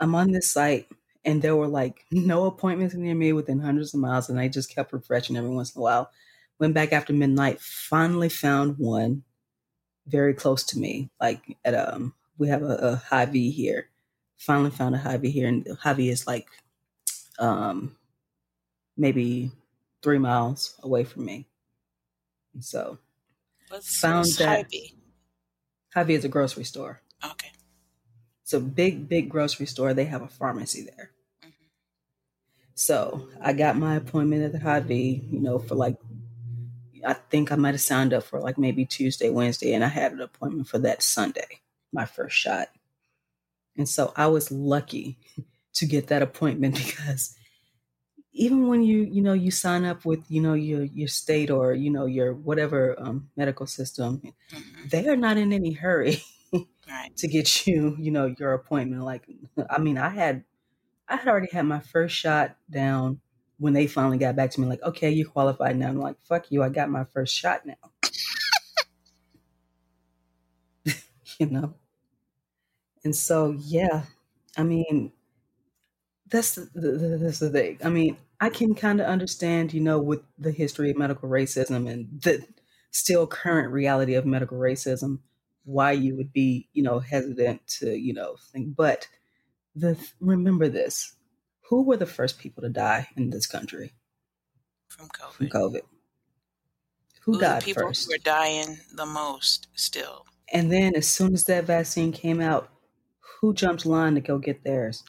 [0.00, 0.88] I'm on this site
[1.24, 4.28] and there were like no appointments near me within hundreds of miles.
[4.30, 6.10] And I just kept refreshing every once in a while.
[6.60, 9.24] Went back after midnight, finally found one
[10.06, 11.10] very close to me.
[11.20, 13.88] Like at um, we have a, a Hy-Vee here.
[14.38, 16.46] Finally found a Hy-Vee here, and Hy-Vee is like
[17.38, 17.96] um
[18.96, 19.50] maybe
[20.02, 21.46] three miles away from me.
[22.60, 22.98] So
[23.68, 24.48] What's, found what's that
[25.94, 26.14] Hy-Vee?
[26.14, 27.02] is a grocery store.
[27.24, 27.50] Okay.
[28.42, 29.92] It's a big, big grocery store.
[29.92, 31.10] They have a pharmacy there.
[31.42, 31.50] hmm
[32.74, 35.96] So I got my appointment at the V, you know, for like
[37.06, 40.12] I think I might have signed up for like maybe Tuesday, Wednesday, and I had
[40.12, 41.60] an appointment for that Sunday,
[41.92, 42.68] my first shot.
[43.76, 45.18] And so I was lucky
[45.74, 47.36] to get that appointment because
[48.32, 51.72] even when you you know you sign up with you know your your state or
[51.74, 56.22] you know your whatever um, medical system, hmm they are not in any hurry
[56.88, 56.92] Right.
[57.18, 59.02] to get you you know your appointment.
[59.04, 59.26] Like
[59.70, 60.44] I mean, I had
[61.08, 63.20] I had already had my first shot down
[63.58, 64.66] when they finally got back to me.
[64.68, 65.88] Like, okay, you qualified now.
[65.88, 67.92] I'm like, fuck you, I got my first shot now.
[71.38, 71.74] You know,
[73.04, 74.04] and so yeah,
[74.56, 75.12] I mean
[76.30, 77.78] that's the, the, that's the thing.
[77.84, 81.90] I mean, I can kind of understand, you know, with the history of medical racism
[81.90, 82.46] and the
[82.90, 85.20] still current reality of medical racism,
[85.64, 88.76] why you would be, you know, hesitant to, you know, think.
[88.76, 89.08] But
[89.74, 91.14] the remember this:
[91.68, 93.92] who were the first people to die in this country
[94.88, 95.32] From COVID?
[95.32, 95.82] from COVID.
[97.24, 98.12] Who Who died people who first?
[98.12, 100.24] are dying the most still?
[100.52, 102.70] And then, as soon as that vaccine came out,
[103.40, 105.04] who jumped line to go get theirs?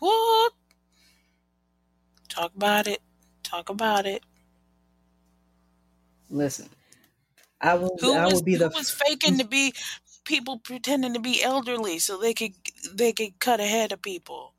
[0.00, 0.52] What?
[2.32, 3.00] Talk about it.
[3.42, 4.22] Talk about it.
[6.30, 6.70] Listen,
[7.60, 7.98] I will.
[8.00, 8.68] Who I was will be who the.
[8.70, 9.74] was faking to be
[10.24, 12.52] people pretending to be elderly so they could
[12.90, 14.54] they could cut ahead of people?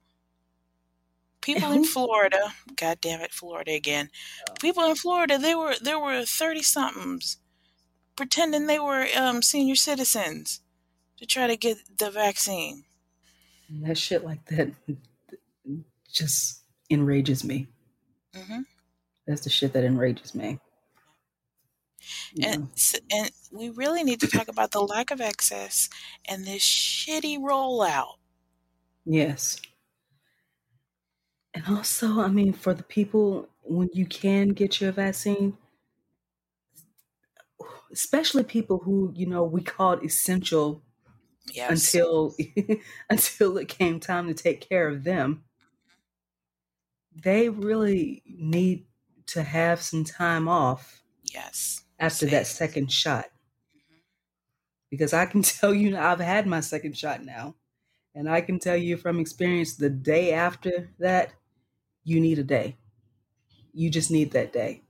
[1.41, 4.11] People in Florida, god damn it, Florida again.
[4.61, 7.37] People in Florida, they were there were thirty somethings
[8.15, 10.61] pretending they were um, senior citizens
[11.17, 12.83] to try to get the vaccine.
[13.81, 14.69] That shit like that
[16.11, 17.67] just enrages me.
[18.33, 18.61] hmm
[19.27, 20.59] That's the shit that enrages me.
[22.41, 22.59] And
[23.11, 25.89] and we really need to talk about the lack of access
[26.27, 28.15] and this shitty rollout.
[29.05, 29.61] Yes.
[31.55, 35.57] And also, I mean, for the people when you can get your vaccine,
[37.91, 40.81] especially people who you know we called essential
[41.51, 41.95] Yes.
[41.95, 42.35] until
[43.09, 45.43] until it came time to take care of them,
[47.15, 48.85] they really need
[49.27, 51.83] to have some time off yes.
[51.99, 53.25] after that second shot.
[53.75, 53.99] Mhm.
[54.89, 57.55] Because I can tell you, I've had my second shot now,
[58.15, 61.33] and I can tell you from experience, the day after that,
[62.03, 62.77] you need a day.
[63.73, 64.81] You just need that day.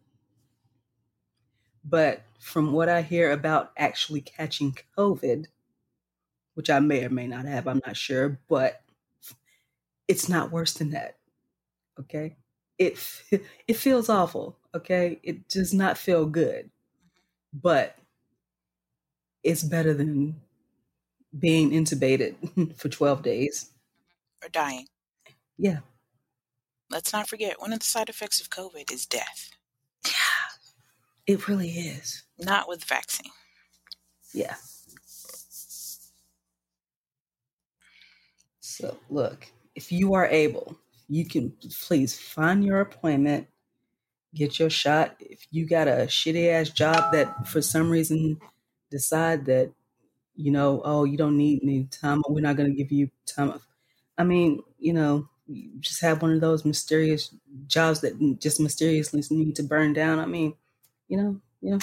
[1.85, 5.47] But from what I hear about actually catching COVID,
[6.55, 8.81] which I may or may not have, I'm not sure, but
[10.07, 11.17] it's not worse than that.
[11.99, 12.35] Okay?
[12.77, 12.97] It
[13.67, 15.19] it feels awful, okay?
[15.23, 16.69] It does not feel good.
[17.53, 17.97] But
[19.43, 20.41] it's better than
[21.37, 22.35] being intubated
[22.77, 23.71] for 12 days.
[24.41, 24.87] Or dying.
[25.57, 25.79] Yeah.
[26.89, 29.51] Let's not forget one of the side effects of COVID is death.
[30.05, 30.13] Yeah.
[31.27, 32.23] It really is.
[32.39, 33.31] Not with vaccine.
[34.33, 34.55] Yeah.
[38.59, 40.75] So, look, if you are able,
[41.09, 41.53] you can
[41.87, 43.47] please find your appointment,
[44.33, 45.15] get your shot.
[45.19, 48.39] If you got a shitty ass job that for some reason
[48.89, 49.71] decide that,
[50.35, 53.59] you know, oh, you don't need any time, we're not going to give you time.
[54.17, 57.33] I mean, you know, you just have one of those mysterious
[57.67, 60.19] jobs that just mysteriously need to burn down.
[60.19, 60.55] I mean,
[61.07, 61.79] you know, you know.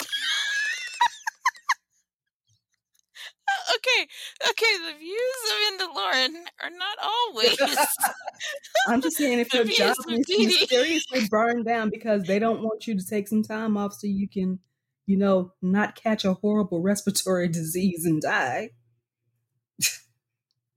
[3.76, 4.08] Okay,
[4.48, 7.58] okay, the views of Indalauryn are not always.
[8.88, 11.28] I'm just saying if your job is Dee.
[11.30, 14.58] burned down because they don't want you to take some time off so you can,
[15.06, 18.70] you know, not catch a horrible respiratory disease and die.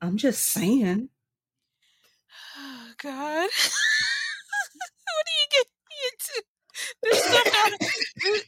[0.01, 1.09] I'm just saying.
[2.57, 3.49] oh, God.
[5.07, 5.71] what are you getting
[6.11, 6.43] into?
[7.03, 8.43] This stuff don't.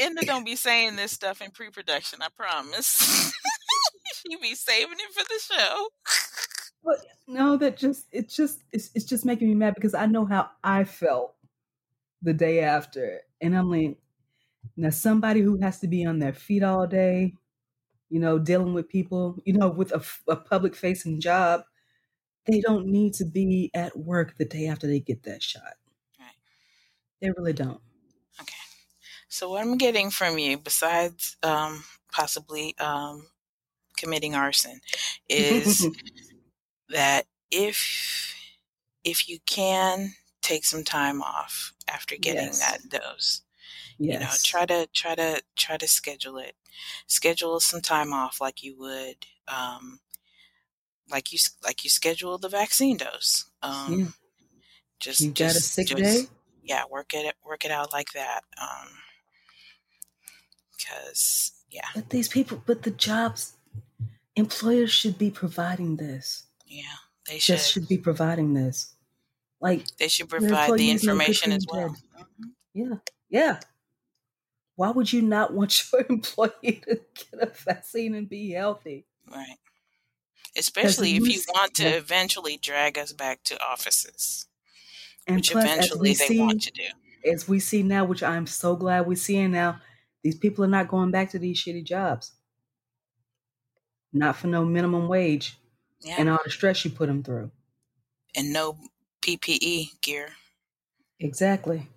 [0.00, 2.20] Inda don't be saying this stuff in pre-production.
[2.22, 3.32] I promise.
[4.14, 5.88] she be saving it for the show.
[6.82, 10.24] But no, that just it's just it's it's just making me mad because I know
[10.24, 11.34] how I felt
[12.22, 13.20] the day after.
[13.40, 13.98] And I'm like,
[14.76, 17.34] now somebody who has to be on their feet all day,
[18.08, 21.62] you know, dealing with people, you know, with a, a public facing job,
[22.46, 25.74] they don't need to be at work the day after they get that shot.
[26.18, 26.28] Right.
[27.20, 27.80] They really don't.
[28.40, 28.54] Okay.
[29.30, 33.28] So what I'm getting from you, besides um, possibly um,
[33.96, 34.80] committing arson,
[35.28, 35.88] is
[36.90, 38.34] that if
[39.04, 42.58] if you can take some time off after getting Yes.
[42.60, 43.42] that dose,
[43.98, 44.14] yes.
[44.14, 46.54] you know, try to try to try to schedule it.
[47.06, 50.00] Schedule some time off like you would, um,
[51.10, 53.44] like you like you schedule the vaccine dose.
[53.62, 54.06] Um, Yeah.
[54.98, 56.30] Just you got a just- sick just- day?
[56.64, 58.42] yeah, work it work it out like that.
[58.60, 58.88] Um,
[60.84, 63.54] because yeah, But these people, but the jobs,
[64.36, 66.44] employers should be providing this.
[66.66, 66.82] yeah,
[67.28, 68.94] they should Just should be providing this.
[69.60, 71.96] Like, they should provide the employees know good information as well.
[72.18, 72.50] Mhm.
[72.74, 72.94] yeah,
[73.28, 73.60] yeah.
[74.76, 79.04] Why would you not want your employee to get a vaccine and be healthy?
[79.30, 79.58] Right.
[80.56, 84.46] Especially if you want to eventually drag us back to offices,
[85.26, 86.82] And which plus, eventually they see, want to do.
[87.30, 89.80] as we see now, which I'm so glad we're seeing now,
[90.22, 92.32] these people are not going back to these shitty jobs.
[94.12, 95.56] Not for no minimum wage
[96.00, 96.16] Yeah.
[96.18, 97.50] and all the stress you put them through.
[98.36, 98.78] and no
[99.22, 100.28] PPE gear.
[101.18, 101.88] Exactly.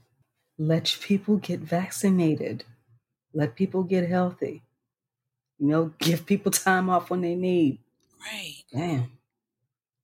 [0.57, 2.65] Let people get vaccinated.
[3.33, 4.63] Let people get healthy.
[5.59, 7.79] You know, give people time off when they need.
[8.19, 8.63] Right.
[8.71, 9.11] Damn.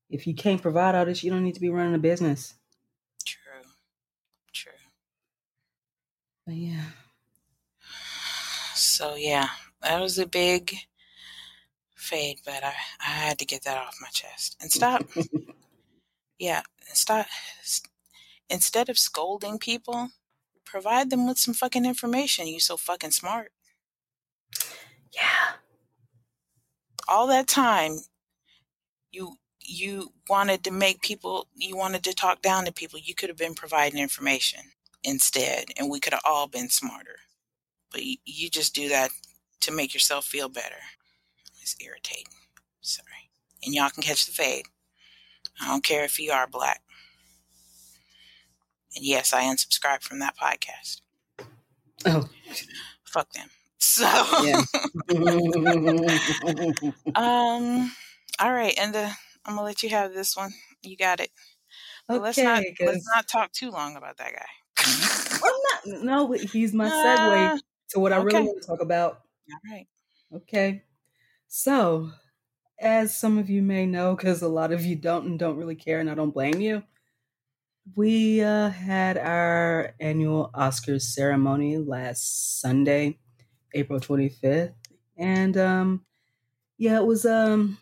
[0.10, 2.54] If you can't provide all this, you don't need to be running a business.
[3.26, 3.64] True.
[4.54, 4.72] True.
[6.46, 6.86] But yeah.
[8.82, 9.50] So yeah,
[9.82, 10.76] that was a big
[11.96, 14.58] fade, but I, I had to get that off my chest.
[14.62, 15.04] And stop
[16.40, 16.62] yeah,
[16.94, 17.28] stop
[18.50, 20.10] instead of scolding people,
[20.66, 22.48] provide them with some fucking information.
[22.48, 23.52] You so fucking smart.
[25.14, 25.58] Yeah.
[27.08, 27.98] All that time
[29.12, 33.00] you you wanted to make people you wanted to talk down to people.
[33.00, 34.62] You could have been providing information
[35.04, 37.18] instead and we could have all been smarter.
[37.92, 39.12] But you, you just do that
[39.62, 40.76] to make yourself feel better.
[41.62, 42.34] It's irritating.
[42.82, 43.30] Sorry.
[43.64, 44.66] And y'all can catch the fade.
[45.62, 46.82] I don't care if you are black.
[48.96, 51.02] And yes, I unsubscribed from that podcast.
[52.06, 52.30] Oh,
[53.04, 53.50] fuck them.
[53.78, 54.06] So,
[54.44, 54.62] Yeah.
[57.16, 57.92] um,
[58.40, 59.10] all right, and uh,
[59.46, 60.52] I'm gonna let you have this one.
[60.82, 61.30] You got it.
[62.08, 65.44] But let's not okay, let's not talk too long about that guy.
[65.44, 66.04] I'm not.
[66.04, 67.60] No, he's my segue
[67.90, 69.22] to what I really want to talk about.
[69.52, 69.88] all right.
[70.34, 70.84] Okay.
[71.48, 72.12] So,
[72.80, 75.76] as some of you may know, because a lot of you don't and don't really
[75.76, 76.84] care, and I don't blame you,
[77.96, 83.20] we uh, had our annual Oscars ceremony last Sunday,
[83.74, 84.76] April 25th.
[85.18, 86.06] And um,
[86.78, 87.78] yeah, it was um,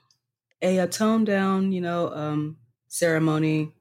[0.61, 3.73] a, a toned down, you know, um, ceremony.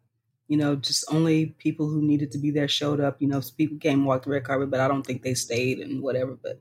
[0.49, 3.21] You know, just only people who needed to be there showed up.
[3.21, 6.03] You know, people came, walked the red carpet, but I don't think they stayed and
[6.03, 6.39] whatever.
[6.41, 6.61] But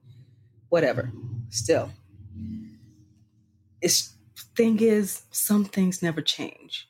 [0.69, 1.11] whatever.
[1.49, 1.91] Still,
[3.81, 4.15] it's
[4.55, 6.89] thing is, some things never change.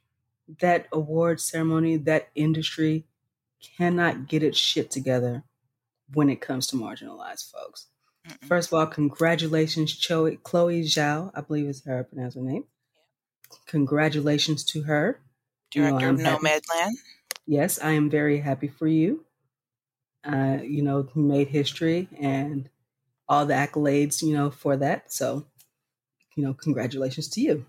[0.59, 3.05] That award ceremony, that industry
[3.77, 5.43] cannot get its shit together
[6.13, 7.87] when it comes to marginalized folks.
[8.27, 8.47] Mm-mm.
[8.47, 12.65] First of all, congratulations, Chloe, Chloe Zhao, I believe is her pronounced her name.
[13.67, 15.19] Congratulations to her.
[15.75, 16.93] Director of happy- Nomadland.
[17.47, 19.25] Yes, I am very happy for you.
[20.23, 22.69] Uh, you know, you made history and
[23.29, 25.11] all the accolades, you know, for that.
[25.11, 25.45] So,
[26.35, 27.65] you know, congratulations to you.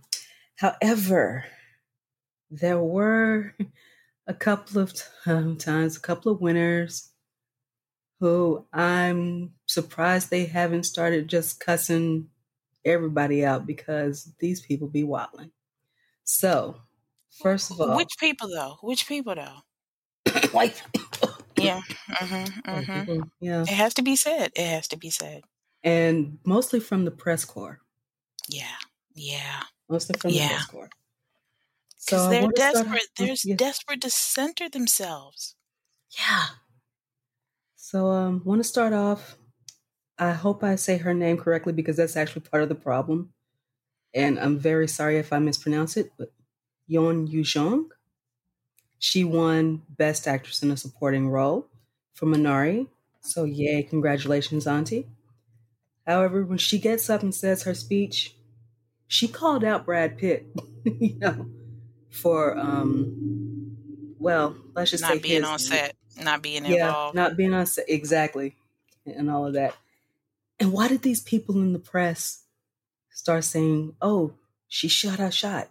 [0.57, 1.45] However,
[2.51, 3.55] there were
[4.27, 4.95] a couple of
[5.27, 7.11] um, times, a couple of winners
[8.21, 12.29] who I'm surprised they haven't started just cussing
[12.85, 15.51] everybody out because these people be wilding.
[16.25, 16.81] So,
[17.43, 18.77] first of all, Which people though?
[18.83, 19.61] Which people though?
[20.53, 20.83] white
[21.59, 21.81] Yeah.
[22.11, 23.01] Mm-hmm, mm-hmm.
[23.05, 24.53] people, yeah, It has to be said.
[24.57, 25.43] It has to be said.
[25.83, 27.81] and mostly from the press corps,
[28.49, 28.77] Yeah.
[29.15, 29.63] Yeah.
[29.89, 30.49] mostly from Yeah.
[30.49, 30.91] the press corps.
[31.97, 33.09] So they're start desperate.
[33.17, 33.57] They're yeah.
[33.57, 35.57] desperate to center themselves.
[36.19, 36.47] Yeah.
[37.77, 39.37] So um want to start off.
[40.19, 43.33] I hope I say her name correctly because that's actually part of the problem.
[44.15, 46.33] And I'm very sorry if I mispronounce it, but
[46.91, 47.91] Yeon Yu Jong.
[48.99, 51.67] She won Best Actress in a Supporting Role
[52.15, 52.89] for Minari.
[53.21, 55.07] So yay, congratulations, Auntie.
[56.07, 58.37] However, when she gets up and says her speech,
[59.09, 60.47] she called out Brad Pitt,
[60.85, 61.47] you know,
[62.11, 65.95] for um well, let's just say Not being his- on set.
[66.19, 67.15] Not being yeah, involved.
[67.15, 68.57] not being on set exactly,
[69.05, 69.75] and all of that.
[70.59, 72.45] And why did these people in the press
[73.11, 74.33] start saying, "Oh,
[74.67, 75.69] she shot her shot"?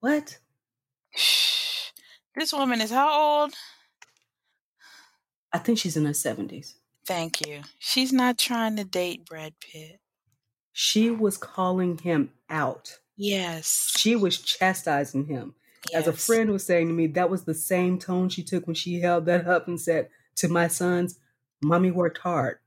[0.00, 0.38] What?
[2.36, 3.54] This woman is how old?
[5.52, 6.74] I think she's in her seventies.
[7.06, 7.62] Thank you.
[7.78, 9.98] She's not trying to date Brad Pitt.
[10.72, 12.98] She was calling him out.
[13.16, 13.92] Yes.
[13.96, 15.54] She was chastising him.
[15.92, 18.74] As a friend was saying to me, that was the same tone she took when
[18.74, 21.18] she held that up and said to my sons,
[21.62, 22.58] "Mommy worked hard."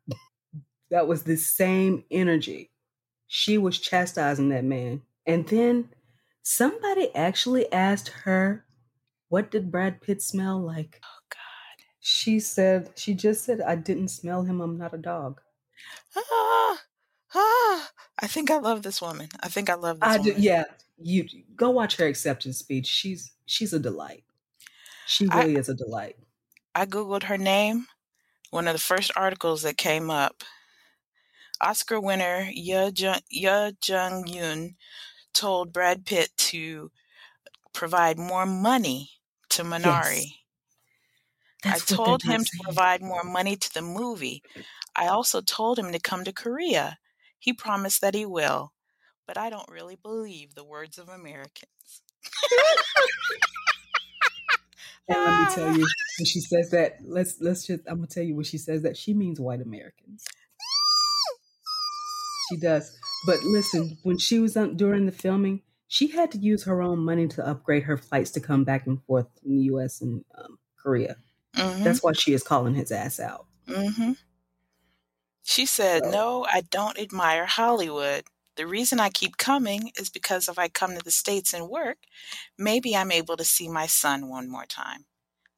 [0.90, 2.72] That was the same energy.
[3.28, 5.04] She was chastising that man.
[5.26, 5.90] And then
[6.44, 8.66] somebody actually asked her,
[9.30, 11.00] What did Brad Pitt smell like?
[11.04, 11.86] Oh God.
[12.00, 14.62] She said, She just said, I didn't smell him.
[14.62, 15.42] I'm not a dog.
[16.16, 16.82] Ah,
[17.36, 17.92] ah.
[18.20, 19.30] I think I love this woman.
[19.42, 20.38] I think I love this I do, woman.
[20.38, 20.64] yeah.
[20.98, 22.86] You go watch her acceptance speech.
[22.88, 24.24] She's she's a delight.
[25.06, 26.18] She I- really is a delight.
[26.76, 27.88] I googled her name.
[28.52, 30.44] One of the first articles that came up.
[31.62, 34.76] Oscar winner Ye Jung Yoon
[35.34, 36.92] told Brad Pitt to
[37.74, 39.12] provide more money
[39.50, 40.36] to Minari.
[41.64, 44.42] I That's what told him to provide more money to the movie.
[44.96, 46.98] I also told him to come to Korea.
[47.38, 48.74] He promised that he will,
[49.28, 52.02] but I don't really believe the words of Americans.
[55.08, 55.88] And let me tell you,
[56.20, 58.98] when she says that, let's let's just I'm gonna tell you when she says that,
[58.98, 60.26] she means white Americans.
[62.50, 62.98] She does.
[63.26, 67.00] But listen, when she was on during the filming, she had to use her own
[67.00, 70.58] money to upgrade her flights to come back and forth in the US and um,
[70.78, 71.18] Korea.
[71.56, 73.46] hmm That's why she is calling his ass out.
[73.68, 74.12] hmm
[75.44, 78.26] She said, So- No, I don't admire Hollywood.
[78.56, 82.00] The reason I keep coming is because if I come to the States and work,
[82.58, 85.06] maybe I'm able to see my son one more time.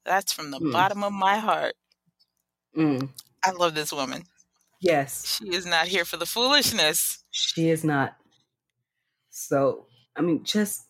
[0.04, 0.70] That's from the Hmm.
[0.70, 1.76] bottom of my heart.
[2.76, 3.08] Mm,
[3.44, 4.24] I love this woman.
[4.84, 7.24] Yes, She is not here for the foolishness.
[7.30, 8.16] she is not.
[9.30, 10.86] So I mean, just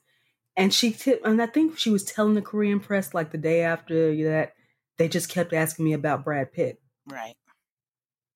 [0.57, 3.63] and she t- and I think she was telling the Korean press like the day
[3.63, 4.53] after that
[4.99, 6.81] they just kept asking me about Brad Pitt.
[7.07, 7.35] Right,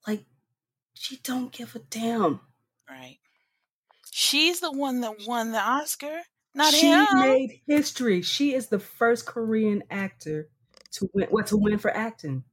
[0.06, 0.24] Like
[0.94, 2.40] she don't give a damn.
[2.88, 3.18] right.
[4.10, 6.20] She's the one that won the Oscar,
[6.54, 7.06] not she him.
[7.08, 8.22] She made history.
[8.22, 10.48] She is the first Korean actor
[10.92, 12.44] to win what to win for acting.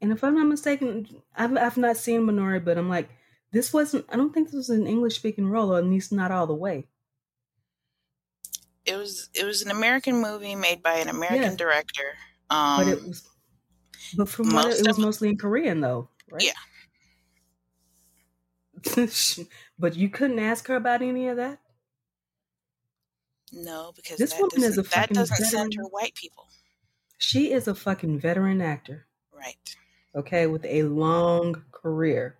[0.00, 3.10] And if I'm not mistaken, I've I've not seen Minari, but I'm like,
[3.52, 4.06] this wasn't.
[4.08, 6.54] I don't think this was an English speaking role, or at least not all the
[6.54, 6.88] way.
[8.86, 11.56] It was it was an American movie made by an American Yeah.
[11.56, 12.16] director.
[12.48, 13.28] Um, but it was.
[14.12, 16.44] But from what it was mostly in Korean, though, right?
[16.44, 16.52] Yeah.
[19.78, 21.60] but you couldn't ask her about any of that.
[23.52, 25.70] no, because This that woman is a that fucking doesn't veteran.
[25.70, 26.48] center white people,
[27.18, 29.06] She is a fucking veteran actor.
[29.32, 29.76] right?
[30.16, 32.38] Okay, with a long career,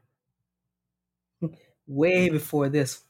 [1.86, 3.02] way before this.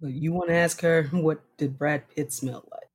[0.00, 2.88] But you want to ask her what did Brad Pitt smell like?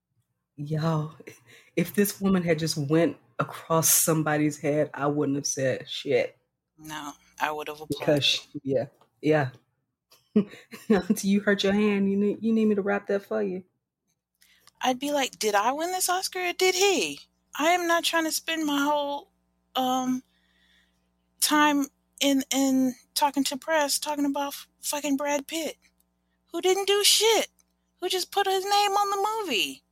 [0.56, 1.12] Yo,
[1.76, 6.38] if this woman had just went across somebody's head, I wouldn't have said shit
[6.78, 8.00] No, I would have applauded.
[8.00, 8.86] because she- yeah,
[9.22, 9.50] yeah.
[10.90, 13.64] Until you hurt your hand, you need you need me to wrap that for you.
[14.82, 17.20] I'd be like, did I win this Oscar or did he?
[17.58, 19.30] I am not trying to spend my whole
[19.76, 20.24] um
[21.42, 21.88] time
[22.22, 25.78] in in talking to press talking about fucking Brad Pitt,
[26.52, 27.48] who didn't do shit,
[28.00, 29.84] who just put his name on the movie.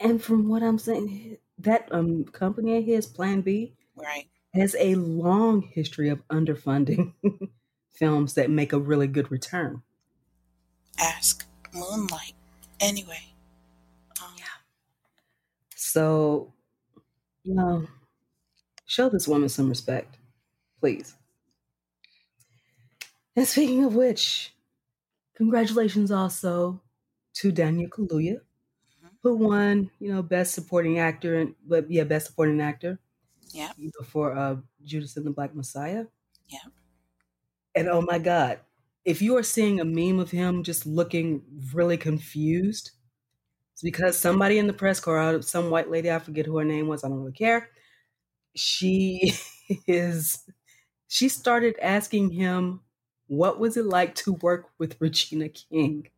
[0.00, 4.28] And from what I'm saying, that um company of his, Plan B, Right.
[4.54, 7.14] has a long history of underfunding
[7.90, 9.82] films that make a really good return.
[10.98, 12.34] Ask Moonlight.
[12.80, 13.32] Anyway.
[14.22, 14.34] Um,
[15.74, 16.52] So,
[17.44, 17.86] you know,
[18.88, 20.18] show this woman some respect,
[20.80, 21.14] please.
[23.36, 24.52] And speaking of which,
[25.36, 26.80] congratulations also
[27.34, 28.40] to Daniel Kaluuya,
[29.22, 32.98] who won, you know, Best Supporting Actor, and but yeah, Best Supporting Actor.
[33.52, 33.70] Yeah.
[34.04, 36.06] For uh, Judas and the Black Messiah.
[36.48, 36.58] Yeah.
[37.74, 38.58] And oh my God,
[39.04, 42.90] if you are seeing a meme of him just looking really confused,
[43.72, 46.88] it's because somebody in the press corps, some white lady, I forget who her name
[46.88, 47.70] was, I don't really care.
[48.58, 49.32] She
[49.86, 50.44] is,
[51.06, 52.80] she started asking him,
[53.26, 56.08] what was it like to work with Regina King?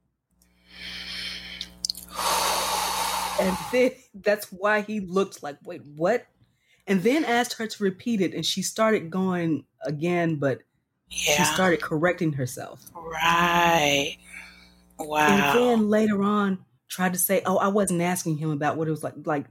[3.41, 6.27] And then that's why he looked like, wait, what?
[6.87, 10.61] And then asked her to repeat it, and she started going again, but
[11.09, 12.85] she started correcting herself.
[12.95, 14.17] Right.
[14.99, 15.27] Wow.
[15.27, 18.91] And then later on, tried to say, "Oh, I wasn't asking him about what it
[18.91, 19.47] was like." Like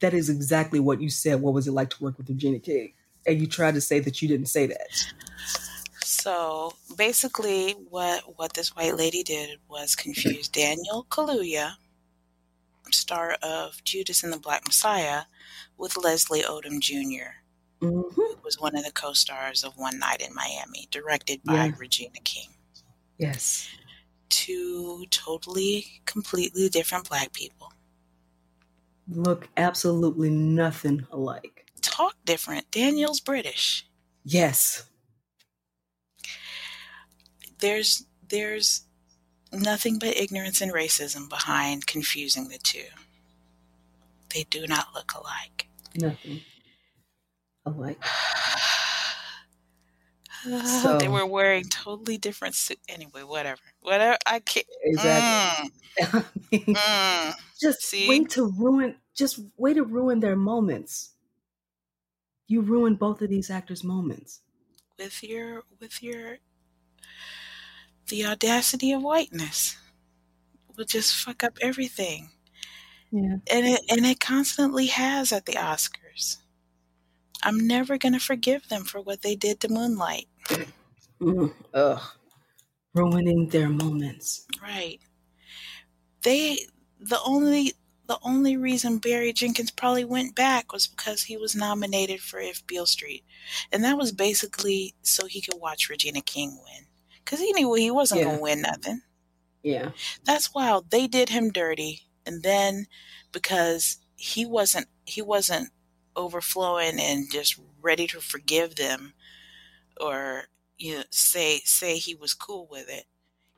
[0.00, 1.40] that is exactly what you said.
[1.40, 2.92] What was it like to work with Regina King?
[3.26, 4.88] And you tried to say that you didn't say that.
[6.02, 11.72] So basically, what what this white lady did was confuse Daniel Kaluuya,
[12.90, 15.22] star of Judas and the Black Messiah,
[15.76, 17.30] with Leslie Odom Jr.,
[17.80, 21.72] hmm who was one of the co-stars of One Night in Miami, directed by Yeah.
[21.78, 22.48] Regina King.
[23.18, 23.68] Yes.
[24.30, 27.72] Two totally, completely different black people.
[29.10, 31.66] Look absolutely nothing alike.
[31.80, 32.70] Talk different.
[32.70, 33.86] Daniel's British.
[34.24, 34.84] Yes.
[37.60, 38.82] There's there's
[39.52, 42.84] nothing but ignorance and racism behind confusing the two.
[44.34, 45.68] They do not look alike.
[45.96, 46.40] Nothing
[47.64, 47.98] alike.
[50.44, 52.82] they So- were wearing totally different suits.
[52.88, 53.60] Anyway, whatever.
[53.88, 54.18] Whatever.
[54.26, 54.66] I can't.
[54.84, 55.38] Exactly.
[55.40, 55.70] I mean,
[56.00, 56.22] Mm,
[56.74, 57.34] mm.
[57.60, 58.08] just See?
[58.08, 61.14] way to ruin just way to ruin their moments.
[62.48, 64.40] You ruined both of these actors' moments.
[64.98, 66.38] With your, with your,
[68.08, 69.76] the audacity of whiteness
[70.76, 72.30] will just fuck up everything.
[73.10, 73.36] Yeah.
[73.50, 76.38] and it and it constantly has at the Oscars.
[77.42, 80.28] I'm never gonna forgive them for what they did to Moonlight.
[81.20, 82.02] Mm, ugh.
[82.94, 84.46] Ruining their moments.
[84.62, 84.98] Right.
[86.22, 86.58] They
[87.00, 87.74] the only
[88.06, 92.66] the only reason Barry Jenkins probably went back was because he was nominated for If
[92.66, 93.24] Beale Street,
[93.70, 96.86] and that was basically so he could watch Regina King win,
[97.24, 98.26] because he knew he wasn't Yeah.
[98.28, 99.02] gonna win nothing.
[99.62, 99.90] Yeah.
[100.24, 100.90] That's wild.
[100.90, 102.86] They did him dirty, and then
[103.32, 105.70] because he wasn't he wasn't
[106.16, 109.12] overflowing and just ready to forgive them,
[110.00, 110.48] or
[110.78, 113.04] you know, say say he was cool with it.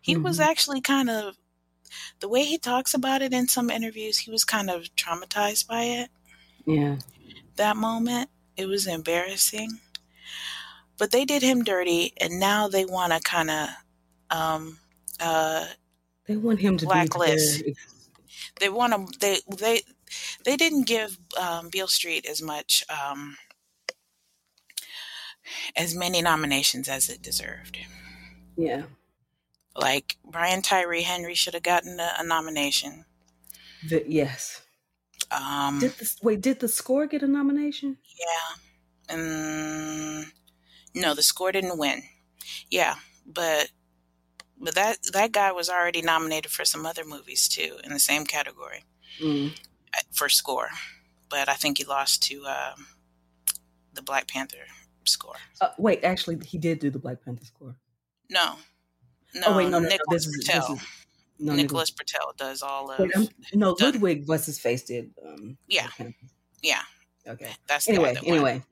[0.01, 0.45] He was Mhm.
[0.47, 1.37] actually kind of
[2.21, 4.19] the way he talks about it in some interviews.
[4.19, 6.11] He was kind of traumatized by it.
[6.67, 6.99] Yeah.
[7.57, 9.81] That moment, it was embarrassing.
[10.99, 13.69] But they did him dirty, and now they want to kind of
[14.31, 14.79] um,
[15.19, 15.67] uh,
[16.27, 17.63] They want him to Blacklist.
[18.61, 19.83] they want to they they
[20.45, 23.37] they didn't give um, Beale Street as much um,
[25.77, 27.79] as many nominations as it deserved.
[28.57, 28.85] Yeah.
[29.77, 33.05] Like Brian Tyree Henry should have gotten a, a nomination.
[33.89, 34.63] The, yes.
[35.31, 36.41] Um, Did the wait?
[36.41, 37.97] Did the score get a nomination?
[38.19, 40.27] yeah, And
[40.95, 42.03] no, the score didn't win.
[42.69, 43.71] Yeah, but
[44.61, 48.25] but that that guy was already nominated for some other movies too in the same
[48.25, 48.85] category
[49.23, 49.53] Mm.
[50.13, 50.69] for score.
[51.29, 52.87] But I think he lost to um,
[53.95, 54.67] the Black Panther
[55.05, 55.37] score.
[55.61, 57.77] Uh, wait, actually, he did do the Black Panther score.
[58.31, 58.57] No,
[59.35, 60.69] no, oh wait, no, no, no Nicholas this is, Britell.
[60.69, 60.87] this is
[61.39, 62.99] no, Nicholas Britell does all of.
[62.99, 63.11] Wait,
[63.55, 63.93] no, done.
[63.93, 65.11] Ludwig what's his face did.
[65.27, 65.89] Um, Yeah.
[66.63, 66.83] Yeah,
[67.27, 67.51] Okay.
[67.67, 68.63] that's the Anyway, that anyway.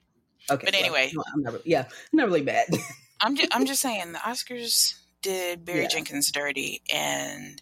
[0.50, 0.64] Okay.
[0.66, 1.10] But well, anyway.
[1.14, 1.66] no, I'm not.
[1.66, 2.66] Yeah, I'm not really mad.
[3.20, 5.88] I'm just, I'm just saying the Oscars did Barry Yeah.
[5.88, 7.60] Jenkins dirty, and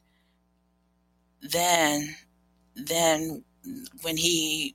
[1.42, 2.16] then
[2.74, 3.44] then
[4.02, 4.74] when he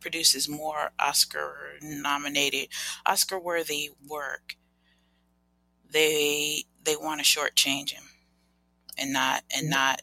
[0.00, 2.68] produces more Oscar nominated,
[3.06, 4.56] Oscar worthy work,
[5.90, 8.04] they they want to shortchange him
[8.96, 10.02] and not and not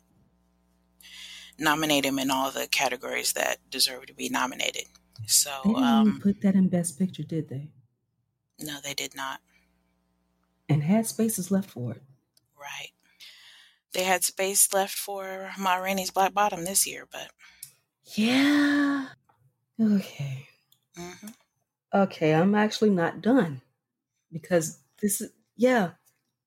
[1.57, 4.83] nominate him in all the categories that deserve to be nominated.
[5.25, 7.69] So they didn't um, put that in Best Picture, did they?
[8.59, 9.39] no, they did not.
[10.69, 12.01] And had spaces left for it.
[12.59, 12.91] Right.
[13.93, 17.29] They had space left for Ma Rainey's Black Bottom this year, but
[18.03, 19.07] Yeah.
[19.79, 20.47] Okay.
[20.97, 21.33] mhm.
[21.93, 23.61] Okay, I'm actually not done
[24.31, 25.91] because this is yeah.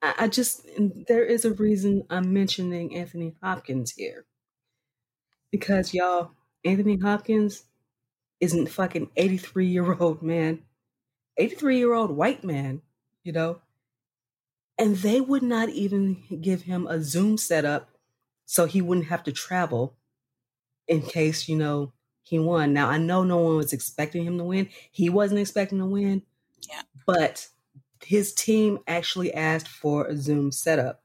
[0.03, 0.67] I, I just
[1.09, 4.27] there is a reason I'm mentioning Anthony Hopkins here
[5.51, 6.33] because y'all,
[6.65, 7.65] Anthony Hopkins
[8.41, 10.63] isn't fucking 83 year old man,
[11.39, 12.83] 83 year old white man,
[13.25, 13.61] you know,
[14.79, 17.91] and they would not even give him a Zoom setup
[18.47, 19.97] so he wouldn't have to travel
[20.89, 22.73] in case you know he won.
[22.73, 24.69] Now I know no one was expecting him to win.
[24.91, 26.23] He wasn't expecting to win.
[26.69, 26.83] Yeah.
[27.07, 27.49] But
[28.05, 31.03] his team actually asked for a Zoom setup,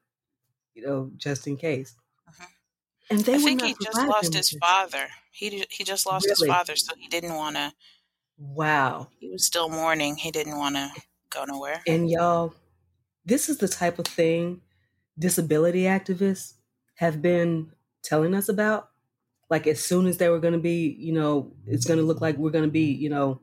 [0.73, 1.95] you know, just in case.
[2.29, 2.47] Mhm.
[3.09, 5.07] And they I think he just lost his father.
[5.31, 7.73] He he just lost his father, so he didn't want to.
[8.37, 9.09] Wow.
[9.19, 10.15] He was still mourning.
[10.15, 10.91] He didn't want to
[11.29, 11.81] go nowhere.
[11.87, 12.53] And y'all,
[13.25, 14.61] this is the type of thing
[15.17, 16.53] disability activists
[16.95, 17.71] have been
[18.03, 18.89] telling us about.
[19.49, 22.21] Like as soon as they were going to be, you know, it's going to look
[22.21, 23.41] like we're going to be, you know,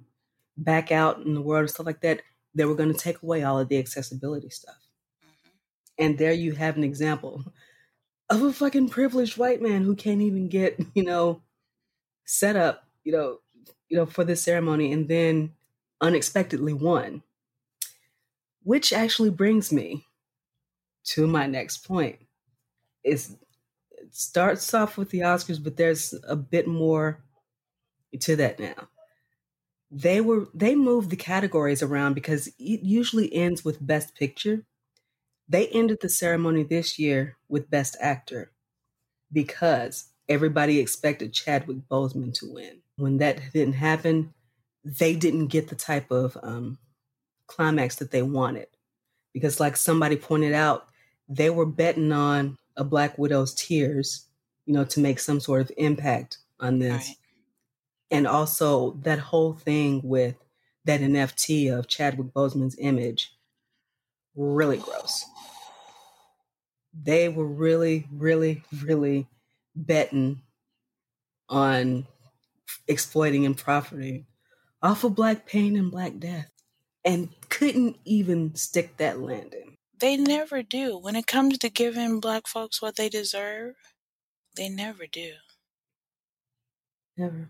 [0.57, 2.22] back out in the world and stuff like that,
[2.55, 4.76] they were going to take away all of the accessibility stuff.
[5.24, 5.50] Mhm.
[5.98, 7.44] And there you have an example
[8.30, 11.42] of a fucking privileged white man who can't even get, you know,
[12.26, 13.40] set up, you know,
[13.88, 15.55] you know, for this ceremony and then
[16.00, 17.22] unexpectedly won.
[18.64, 20.07] Which actually brings me
[21.05, 22.20] to my next point.
[23.05, 23.36] Is
[24.12, 27.24] starts off with the Oscars, but there's a bit more
[28.20, 28.88] to that now.
[29.90, 34.64] They were they moved the categories around because it usually ends with best picture.
[35.48, 38.52] They ended the ceremony this year with best actor
[39.32, 42.80] because everybody expected Chadwick Boseman to win.
[42.96, 44.32] When that didn't happen,
[44.84, 46.78] they didn't get the type of um,
[47.46, 48.68] climax that they wanted
[49.32, 50.86] because, like somebody pointed out,
[51.28, 54.26] they were betting on a Black Widow's tears,
[54.66, 57.08] you know, to make some sort of impact on this.
[57.08, 57.16] Right.
[58.10, 60.36] And also that whole thing with
[60.84, 63.34] that NFT of Chadwick Boseman's image,
[64.34, 65.24] really gross.
[66.92, 69.26] They were really, really, really
[69.74, 70.42] betting
[71.48, 72.06] on
[72.86, 74.26] exploiting and profiting
[74.82, 76.50] off of black pain and black death
[77.04, 79.71] and couldn't even stick that landing.
[80.03, 80.98] They never do.
[80.98, 83.76] When it comes to giving black folks what they deserve,
[84.57, 85.34] they never do.
[87.16, 87.48] Never.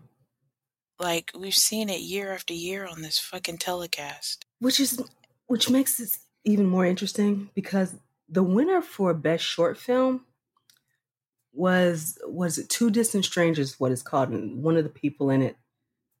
[0.99, 4.45] Like we've seen it year after year on this fucking telecast.
[4.59, 5.01] Which is
[5.47, 7.95] which makes it even more interesting because
[8.29, 10.21] the winner for best short film
[11.53, 15.41] was was it Two Distant Strangers what it's called and one of the people in
[15.41, 15.57] it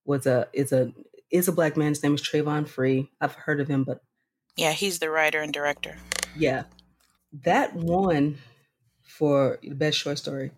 [0.03, 0.91] was a is a
[1.29, 3.11] is a black man his name is Travon Free.
[3.21, 4.01] I've heard of him but
[4.57, 5.97] Yeah, he's the writer and director.
[6.35, 6.63] Yeah.
[7.43, 8.37] That won
[9.03, 10.51] for the best short story.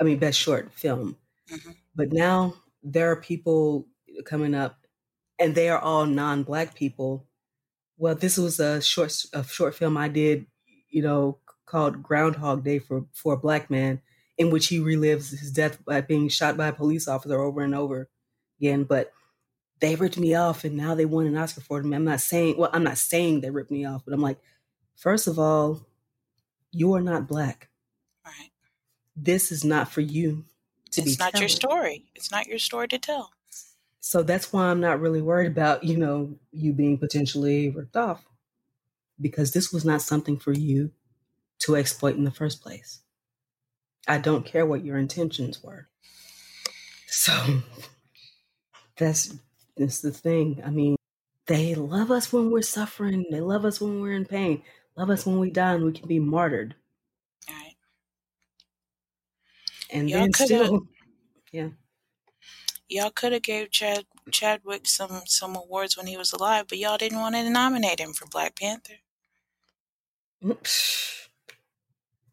[0.00, 1.18] I mean best short film.
[1.50, 1.76] Mhm.
[1.96, 3.86] But now there are people
[4.26, 4.78] coming up
[5.38, 7.26] and they are all non-black people.
[7.98, 10.46] Well, this was a short a short film I did,
[10.90, 14.02] you know, called Groundhog Day for for a black man
[14.38, 17.74] in which he relives his death by being shot by a police officer over and
[17.74, 18.10] over
[18.60, 19.12] again, but
[19.80, 21.96] they ripped me off and now they won an Oscar for me.
[21.96, 24.38] I'm not saying well, I'm not saying they ripped me off, but I'm like,
[24.96, 25.86] first of all,
[26.70, 27.68] you are not black.
[28.24, 28.50] Right.
[29.16, 30.44] This is not for you
[30.92, 32.04] to be It's not your story.
[32.14, 33.30] It's not your story to tell.
[34.00, 38.24] So that's why I'm not really worried about, you know, you being potentially ripped off.
[39.20, 40.90] Because this was not something for you
[41.60, 43.00] to exploit in the first place.
[44.06, 45.88] I don't care what your intentions were.
[47.06, 47.32] So
[48.98, 49.34] that's
[49.76, 50.62] that's the thing.
[50.64, 50.96] I mean,
[51.46, 53.26] they love us when we're suffering.
[53.30, 54.62] They love us when we're in pain.
[54.96, 56.74] Love us when we die and we can be martyred.
[57.48, 57.74] All right.
[59.90, 60.86] And Y'all then still,
[61.52, 61.68] yeah.
[62.88, 66.98] Y'all could have gave Chad Chadwick some some awards when he was alive, but y'all
[66.98, 68.94] didn't want to nominate him for Black Panther.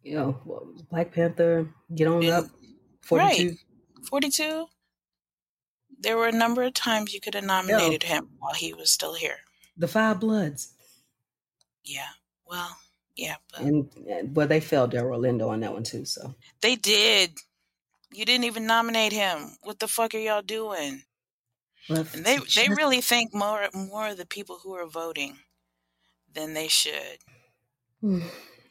[0.04, 2.46] You know, Black Panther, get on up,
[3.02, 3.56] 42.
[4.04, 4.68] Forty two.
[6.00, 9.14] There were a number of times you could have nominated him while he was still
[9.14, 9.38] here.
[9.78, 10.74] The Five Bloods.
[11.84, 12.10] Yeah.
[12.52, 12.78] Well,
[13.16, 16.04] yeah, but And, but they failed Delroy Lindo on that one too.
[16.04, 17.38] So they did.
[18.12, 19.56] You didn't even nominate him.
[19.64, 21.04] What the fuck are y'all doing?
[21.88, 25.38] but And they they really think more more of the people who are voting
[26.34, 27.20] than they should,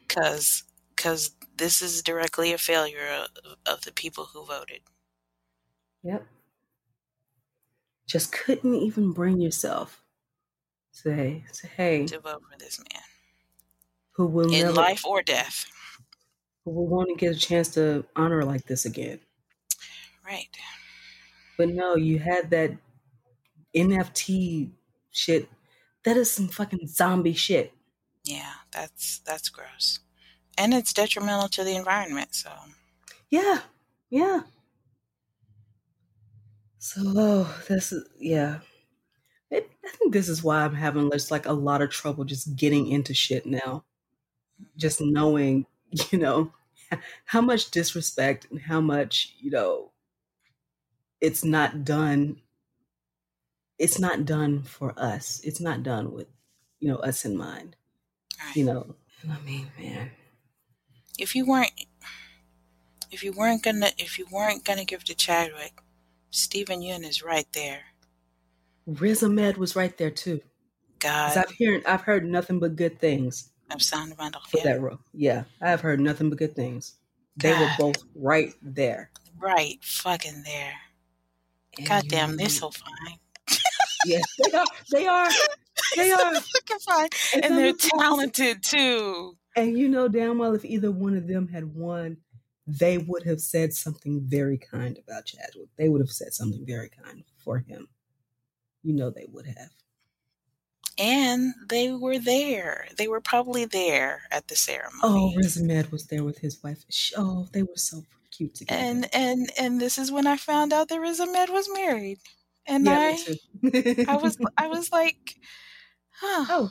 [0.00, 0.64] because
[0.94, 4.80] because this is directly a failure of, of the people who voted.
[6.02, 6.26] Yep.
[8.06, 10.02] Just couldn't even bring yourself.
[10.92, 13.02] Say, say, hey, to vote for this man
[14.20, 15.64] who will in never, life or death.
[16.64, 19.18] who will want to get a chance to honor like this again.
[20.26, 20.54] Right.
[21.56, 22.72] But no, you had that
[23.74, 24.70] NFT
[25.10, 25.48] shit.
[26.04, 27.72] That is some fucking zombie shit.
[28.24, 30.00] Yeah, that's that's gross.
[30.58, 32.50] And it's detrimental to the environment, so
[33.30, 33.60] Yeah,
[34.10, 34.42] yeah.
[36.78, 38.58] So oh, this is yeah.
[39.50, 42.54] It, I think this is why I'm having just like a lot of trouble just
[42.54, 43.84] getting into shit now.
[44.76, 45.66] Just knowing,
[46.10, 46.52] you know,
[47.24, 49.90] how much disrespect and how much you know
[51.20, 52.40] it's not done.
[53.78, 55.40] It's not done for us.
[55.44, 56.28] It's not done with
[56.80, 57.76] you know us in mind.
[58.42, 58.56] right.
[58.56, 58.94] You know,
[59.28, 60.10] I mean, man.
[61.18, 61.72] if you weren't
[63.10, 65.80] if you weren't gonna if you weren't gonna give to Chadwick,
[66.30, 67.80] Steven Yeun is right there.
[68.86, 70.40] Riz Ahmed was right there too.
[70.98, 74.40] God, I've heard I've heard nothing but good things I'm sound bundle.
[74.50, 74.64] for Yeah.
[74.64, 74.98] that role.
[75.12, 76.94] Yeah, I've heard nothing but good things.
[77.36, 79.10] They were both right there.
[79.38, 80.74] Right, fucking there.
[81.78, 83.18] And God damn, they're so fine.
[84.04, 84.66] yes, they are.
[84.92, 85.28] They are.
[85.96, 86.34] They are.
[86.34, 87.08] fucking fine.
[87.34, 89.36] And And they're talented too.
[89.56, 92.18] And you know damn well if either one of them had won,
[92.66, 95.68] they would have said something very kind about Chadwick.
[95.78, 97.88] They would have said something very kind for him.
[98.84, 99.70] You know they would have.
[101.00, 102.86] And they were there.
[102.96, 105.00] They were probably there at the ceremony.
[105.02, 106.84] Oh, Riz Ahmed was there with his wife.
[107.16, 108.80] Oh, they were so cute together.
[108.80, 112.18] and and and this is when I found out that Riz Ahmed was married,
[112.66, 114.04] and yeah, I.
[114.08, 115.36] I was I was like,
[116.20, 116.70] huh, oh.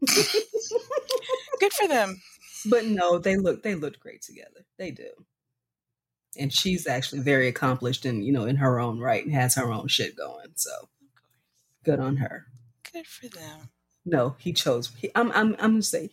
[1.60, 2.20] good for them.
[2.66, 4.66] But no, they look they looked great together.
[4.78, 5.10] They do.
[6.36, 9.72] And she's actually very accomplished and you know, in her own right and has her
[9.72, 10.52] own shit going.
[10.54, 10.70] So
[11.84, 12.46] good on her.
[12.98, 13.70] Good for them.
[14.04, 14.92] No, he chose.
[14.96, 16.10] He, I'm I'm I'm gonna say,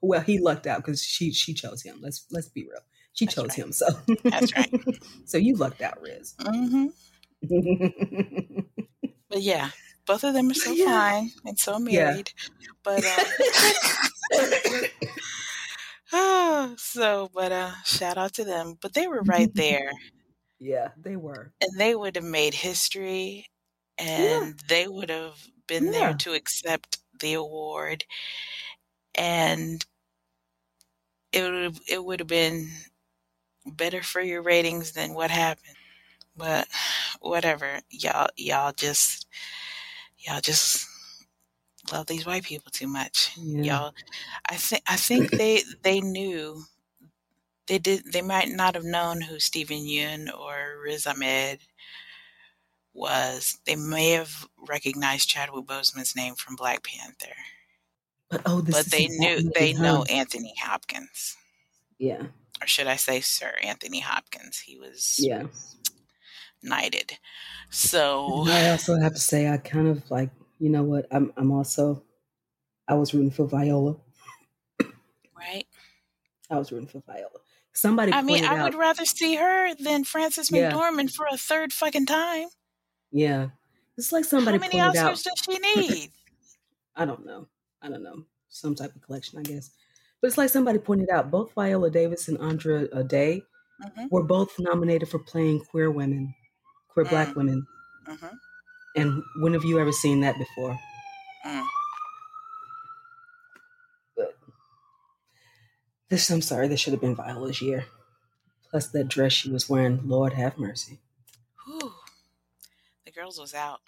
[0.00, 1.98] well, he lucked out because she she chose him.
[2.02, 2.80] Let's let's be real.
[3.14, 3.58] She That's chose right.
[3.58, 3.72] him.
[3.72, 3.86] So
[4.30, 4.72] That's right.
[5.24, 6.36] so you lucked out, Riz.
[6.38, 6.86] hmm
[9.28, 9.70] But yeah,
[10.04, 10.84] both of them are so Yeah.
[10.84, 12.18] fine and so Yeah.
[12.18, 12.32] married.
[12.82, 13.30] But uh,
[16.78, 18.76] so, but uh, shout out to them.
[18.80, 19.92] But they were right there,
[20.58, 21.52] yeah, they were.
[21.60, 23.46] and they would have made history,
[23.98, 28.04] and they would have been there to accept the award,
[29.14, 29.84] and
[31.32, 32.68] it would it would have been
[33.66, 35.76] better for your ratings than what happened.
[36.36, 36.68] But
[37.20, 39.26] whatever, y'all y'all just
[40.18, 40.86] y'all just
[41.92, 43.32] love these white people too much.
[43.38, 43.62] Yeah.
[43.62, 43.94] Y'all
[44.48, 46.64] I think I think they they knew
[47.66, 51.60] they did they might not have known who Steven Yeun or Riz Ahmed
[52.96, 53.58] was.
[53.66, 57.34] They may have recognized Chadwick Boseman's name from Black Panther.
[58.28, 61.36] But oh, this but they knew they know Anthony Hopkins.
[61.98, 62.24] Yeah,
[62.60, 64.58] Or should I say Sir Anthony Hopkins?
[64.58, 65.44] He was yeah.
[66.62, 67.18] knighted.
[67.70, 71.06] So And I also have to say, I kind of like, you know what?
[71.10, 72.02] I'm I'm also,
[72.88, 73.96] I was rooting for Viola.
[75.38, 75.64] right?
[76.50, 77.30] I was rooting for Viola.
[77.72, 80.70] Somebody I mean, I out, would rather see her than Frances Yeah.
[80.72, 82.48] McDormand for a third fucking time.
[83.10, 83.48] Yeah,
[83.96, 85.22] it's like somebody How many Oscars out.
[85.24, 86.10] does she need?
[86.94, 87.48] I don't know.
[87.82, 88.24] I don't know.
[88.48, 89.70] Some type of collection, I guess.
[90.20, 91.30] But it's like somebody pointed out.
[91.30, 93.42] Both Viola Davis and Andra Day
[93.80, 96.34] hmm were both nominated for playing queer women,
[96.88, 97.36] queer black Mm.
[97.36, 97.66] women.
[98.06, 98.36] hmm
[98.96, 100.76] And when have you ever seen that before?
[101.44, 101.66] Mm.
[104.16, 104.36] But
[106.08, 107.86] this, I'm sorry, this should have been Viola's year.
[108.70, 110.08] Plus that dress she was wearing.
[110.08, 111.00] Lord have mercy.
[113.26, 113.80] Girls was out.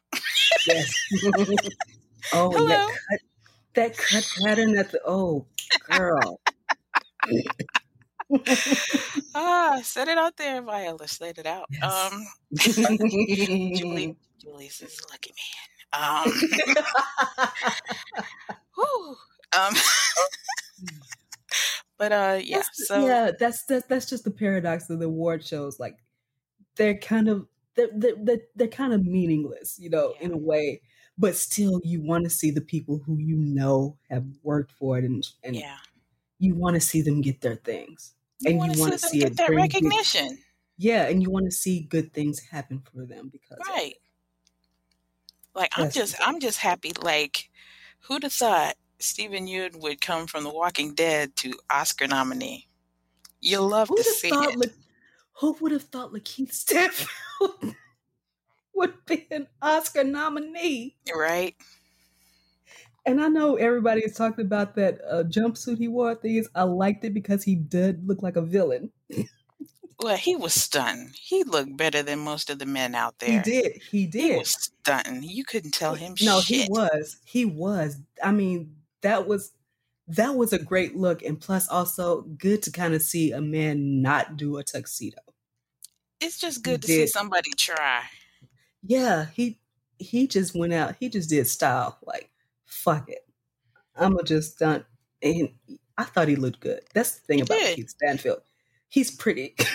[0.67, 0.93] Yes.
[2.35, 3.21] Oh, and that cut,
[3.75, 5.47] that cut pattern at the oh
[5.89, 6.41] girl.
[9.35, 11.07] Ah, set it out there, Viola.
[11.07, 11.67] Set it out.
[11.71, 12.11] Yes.
[12.13, 12.27] Um,
[12.57, 15.33] Julie, Julius is a lucky
[15.95, 16.27] man.
[16.27, 16.33] Um,
[18.75, 19.17] whew.
[19.57, 19.75] um,
[21.97, 22.57] but uh, yeah.
[22.57, 25.79] That's- So yeah, that's that's that's just the paradox of the award shows.
[25.79, 25.99] Like
[26.77, 27.47] they're kind of
[27.79, 30.27] they're they're, they're, they're kind of meaningless, you know, Yeah.
[30.27, 30.83] in a way.
[31.17, 35.05] But still, you want to see the people who you know have worked for it,
[35.05, 35.79] and and yeah,
[36.39, 38.97] you want to see them get their things, you and want you to want see
[38.99, 40.39] to them see get it that bring people- recognition,
[40.77, 43.95] Yeah, and you want to see good things happen for them because right?
[45.55, 46.15] Like I'm That's just.
[46.25, 46.93] I'm just happy.
[47.03, 47.51] Like,
[48.01, 52.69] who'd have thought Steven Yeun would come from The Walking Dead to Oscar nominee?
[53.41, 54.73] You love Who to see it,
[55.41, 57.09] who would have thought Lakeith Stanfield
[58.75, 60.97] would be an Oscar nominee?
[61.15, 61.55] right?
[63.07, 66.15] And I know everybody is talking about that uh, jumpsuit he wore.
[66.15, 68.91] Thing is, I liked it because he did look like a villain.
[70.01, 71.11] Well, he was stunning.
[71.21, 73.31] He looked better than most of the men out there.
[73.43, 73.73] He did.
[73.91, 74.39] He He did.
[74.39, 75.23] was stunting.
[75.23, 76.65] You couldn't tell him no, shit.
[76.65, 77.17] he was.
[77.25, 77.97] He was.
[78.23, 79.53] I mean, that was
[80.09, 84.01] that was a great look, and plus, also good to kind of see a man
[84.03, 85.19] not do a tuxedo.
[86.21, 88.03] It's just good to see somebody try.
[88.83, 89.61] Yeah, he
[89.99, 90.97] he just went out.
[91.01, 91.99] He just did style.
[92.05, 92.31] Like,
[92.67, 93.27] fuck it.
[93.97, 94.85] I'ma just stunt.
[95.23, 95.51] And
[95.97, 96.81] I thought he looked good.
[96.95, 97.77] That's the thing He about did.
[97.77, 98.43] Keith Stanfield.
[98.89, 99.57] He's pretty.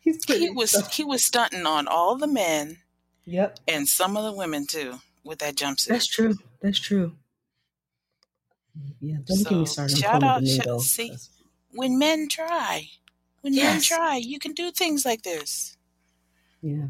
[0.00, 0.46] He's pretty.
[0.46, 2.78] He was so- he was stunting on all the men
[3.24, 3.60] Yep.
[3.68, 5.88] and some of the women too with that jumpsuit.
[5.88, 6.34] That's true.
[6.60, 7.12] That's true.
[9.00, 11.12] Yeah, don't get me started on shout out- sh- see-
[11.70, 12.88] when men try,
[13.42, 13.84] when Yes.
[13.86, 15.76] try, you can do things like this.
[16.62, 16.86] Yeah.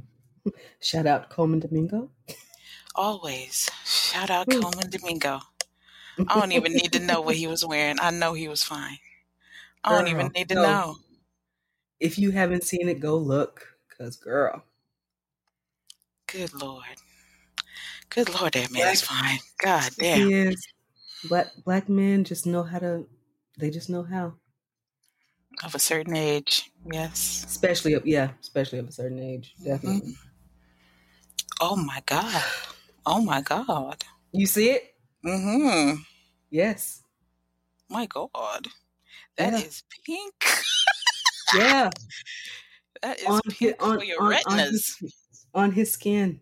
[0.80, 2.10] Shout out Colman Domingo.
[2.94, 3.68] Always.
[3.84, 4.48] Shout out.
[4.48, 5.40] Colman Domingo.
[6.28, 7.96] I don't even need to know what he was wearing.
[8.00, 8.98] I know he was fine.
[9.82, 10.62] I don't even need to no.
[10.62, 10.96] know.
[11.98, 13.66] If you haven't seen it, go look.
[13.96, 14.64] Cause girl,
[16.26, 16.84] Good Lord.
[18.08, 19.38] Good Lord, that man is fine.
[19.62, 20.30] God he damn.
[20.30, 20.66] is
[21.24, 23.06] black black men just know how to
[23.58, 24.34] they just know how.
[25.64, 26.70] Of a certain age.
[26.90, 27.44] Yes.
[27.48, 29.54] Especially yeah, especially of a certain age.
[29.62, 30.16] Definitely.
[31.60, 32.42] Oh my God.
[33.06, 34.02] Oh my God.
[34.32, 34.94] You see it?
[35.24, 36.00] Mm-hmm.
[36.50, 37.02] Yes.
[37.88, 38.66] My God.
[39.36, 40.16] that is Yeah.
[40.16, 40.44] pink.
[41.54, 41.90] Yeah.
[43.02, 44.96] That is on his, pink on, for your on, on retinas.
[45.00, 45.14] his,
[45.54, 46.40] on his skin.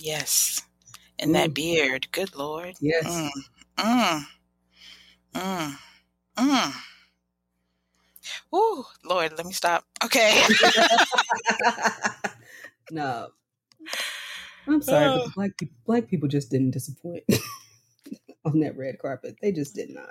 [0.00, 0.60] yes.
[1.18, 1.54] And that Mm.
[1.54, 2.12] beard.
[2.12, 2.76] Good Lord.
[2.80, 3.04] Yes.
[3.04, 3.30] Mm.
[3.78, 4.26] Mm.
[5.34, 5.78] Mm.
[6.36, 6.74] Mm.
[8.54, 9.84] Ooh, Lord, let me stop.
[10.04, 10.42] Okay.
[12.90, 13.28] no.
[14.66, 15.30] I'm sorry, but Oh.
[15.34, 17.24] black people black people just didn't disappoint
[18.44, 19.36] on that red carpet.
[19.40, 20.10] They just did not.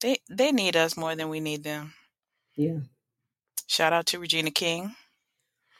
[0.00, 1.92] they they need us more than we need them.
[2.56, 2.78] Yeah.
[3.66, 4.94] Shout out to Regina King.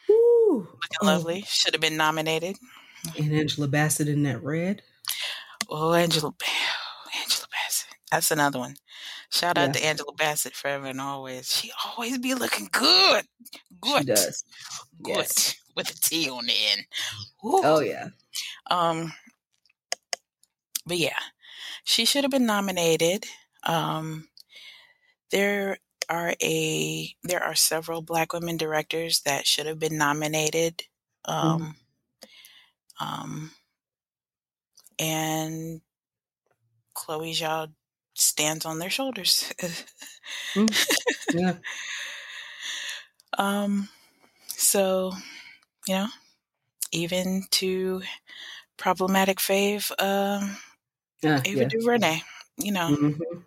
[0.09, 0.59] Woo.
[0.59, 1.45] Looking Oh, lovely.
[1.47, 2.57] Should have been nominated.
[3.19, 4.83] And Angela Bassett in that red.
[5.69, 6.74] Oh, Angela Angela Bassett.
[8.15, 8.77] That's another one.
[9.29, 9.73] Shout out Yeah.
[9.73, 11.53] to Angela Bassett forever and always.
[11.53, 13.27] She always be looking good.
[13.81, 14.03] Good.
[14.03, 14.45] She does.
[15.03, 15.17] Good.
[15.17, 15.57] Yes.
[15.77, 16.87] With a T on the end.
[17.45, 17.61] Ooh.
[17.65, 18.11] Oh yeah.
[18.71, 19.13] Um,
[20.87, 21.19] but yeah,
[21.83, 23.27] she should have been nominated.
[23.65, 24.29] Um,
[25.33, 30.85] there are a there are several Black women directors that should have been nominated.
[31.25, 31.75] Um,
[33.01, 33.51] um,
[35.01, 35.81] and
[36.95, 37.73] Chloe Zhao
[38.15, 39.53] stands on their shoulders.
[41.33, 41.55] Yeah.
[43.39, 43.89] um,
[44.49, 45.13] so
[45.87, 46.09] you know,
[46.93, 48.03] even to
[48.77, 50.57] problematic fave, um,
[51.25, 51.69] Ah, Ava yeah.
[51.69, 52.21] DuVernay.
[52.59, 53.45] You know, Mhm.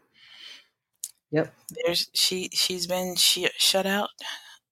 [1.31, 1.53] Yep.
[1.85, 4.09] there's she she's been she, shut out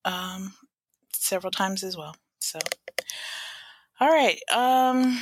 [0.05, 0.53] um,
[1.13, 2.15] several times as well.
[2.39, 2.59] So,
[3.99, 5.19] all right, um,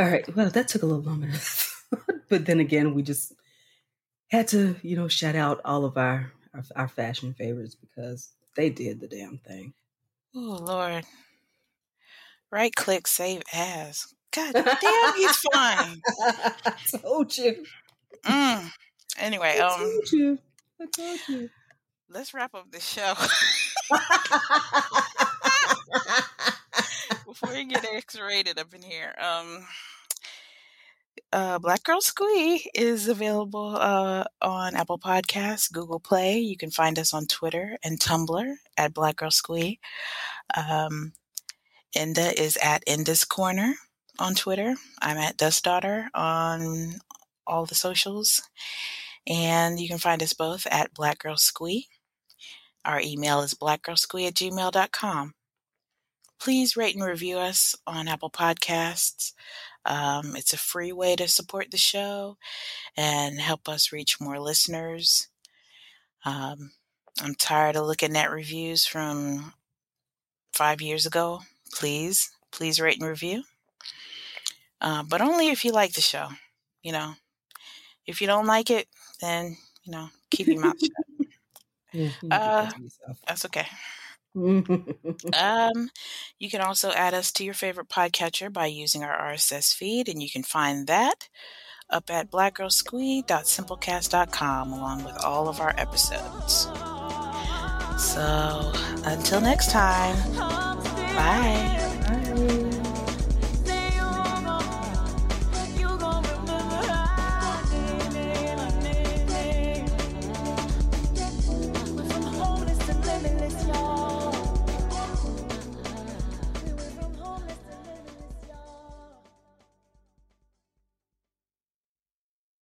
[0.00, 0.24] All right.
[0.36, 1.30] Well, that took a little longer.
[2.28, 3.32] but then again, we just
[4.30, 8.70] had to, you know, shout out all of our, our our fashion favorites because they
[8.70, 9.72] did the damn thing.
[10.34, 11.04] oh Lord,
[12.50, 14.06] right click save as.
[14.34, 16.02] God damn, he's fine.
[16.20, 17.64] I told you.
[18.24, 18.70] Mm.
[19.18, 20.38] Anyway, I um, told you.
[20.80, 21.50] I told you.
[22.10, 23.14] let's wrap up the show
[27.26, 29.14] before you get X-rated up in here.
[29.18, 29.66] Um,
[31.32, 36.38] uh, Black Girl Squee is available uh, on Apple Podcasts, Google Play.
[36.38, 39.80] You can find us on Twitter and Tumblr at Black Girl Squee.
[40.56, 41.12] Um,
[41.96, 43.74] Inda is at Inda's Corner.
[44.18, 44.74] on Twitter.
[45.00, 46.96] I'm at Dust Daughter on
[47.46, 48.42] all the socials.
[49.26, 51.88] And you can find us both at Black Girl Squee.
[52.84, 55.34] Our email is blackgirlsquee at gmail.com.
[56.40, 59.32] Please rate and review us on Apple Podcasts.
[59.84, 62.36] Um, it's a free way to support the show
[62.96, 65.28] and help us reach more listeners.
[66.24, 66.72] Um,
[67.22, 69.54] I'm tired of looking at reviews from
[70.52, 71.42] five years ago.
[71.72, 73.44] Please, please rate and review.
[74.80, 76.28] Uh, but only if you like the show.
[76.82, 77.14] You know,
[78.06, 78.88] if you don't like it,
[79.20, 81.06] then, you know, keep your mouth shut.
[82.30, 82.70] Uh,
[83.26, 83.66] that's okay.
[85.38, 85.90] um,
[86.38, 90.22] you can also add us to your favorite podcatcher by using our RSS feed, and
[90.22, 91.30] you can find that
[91.90, 96.68] up at blackgirlsquee.simplecast.com along with all of our episodes.
[97.98, 98.72] So
[99.04, 100.16] until next time.
[101.16, 101.87] Bye.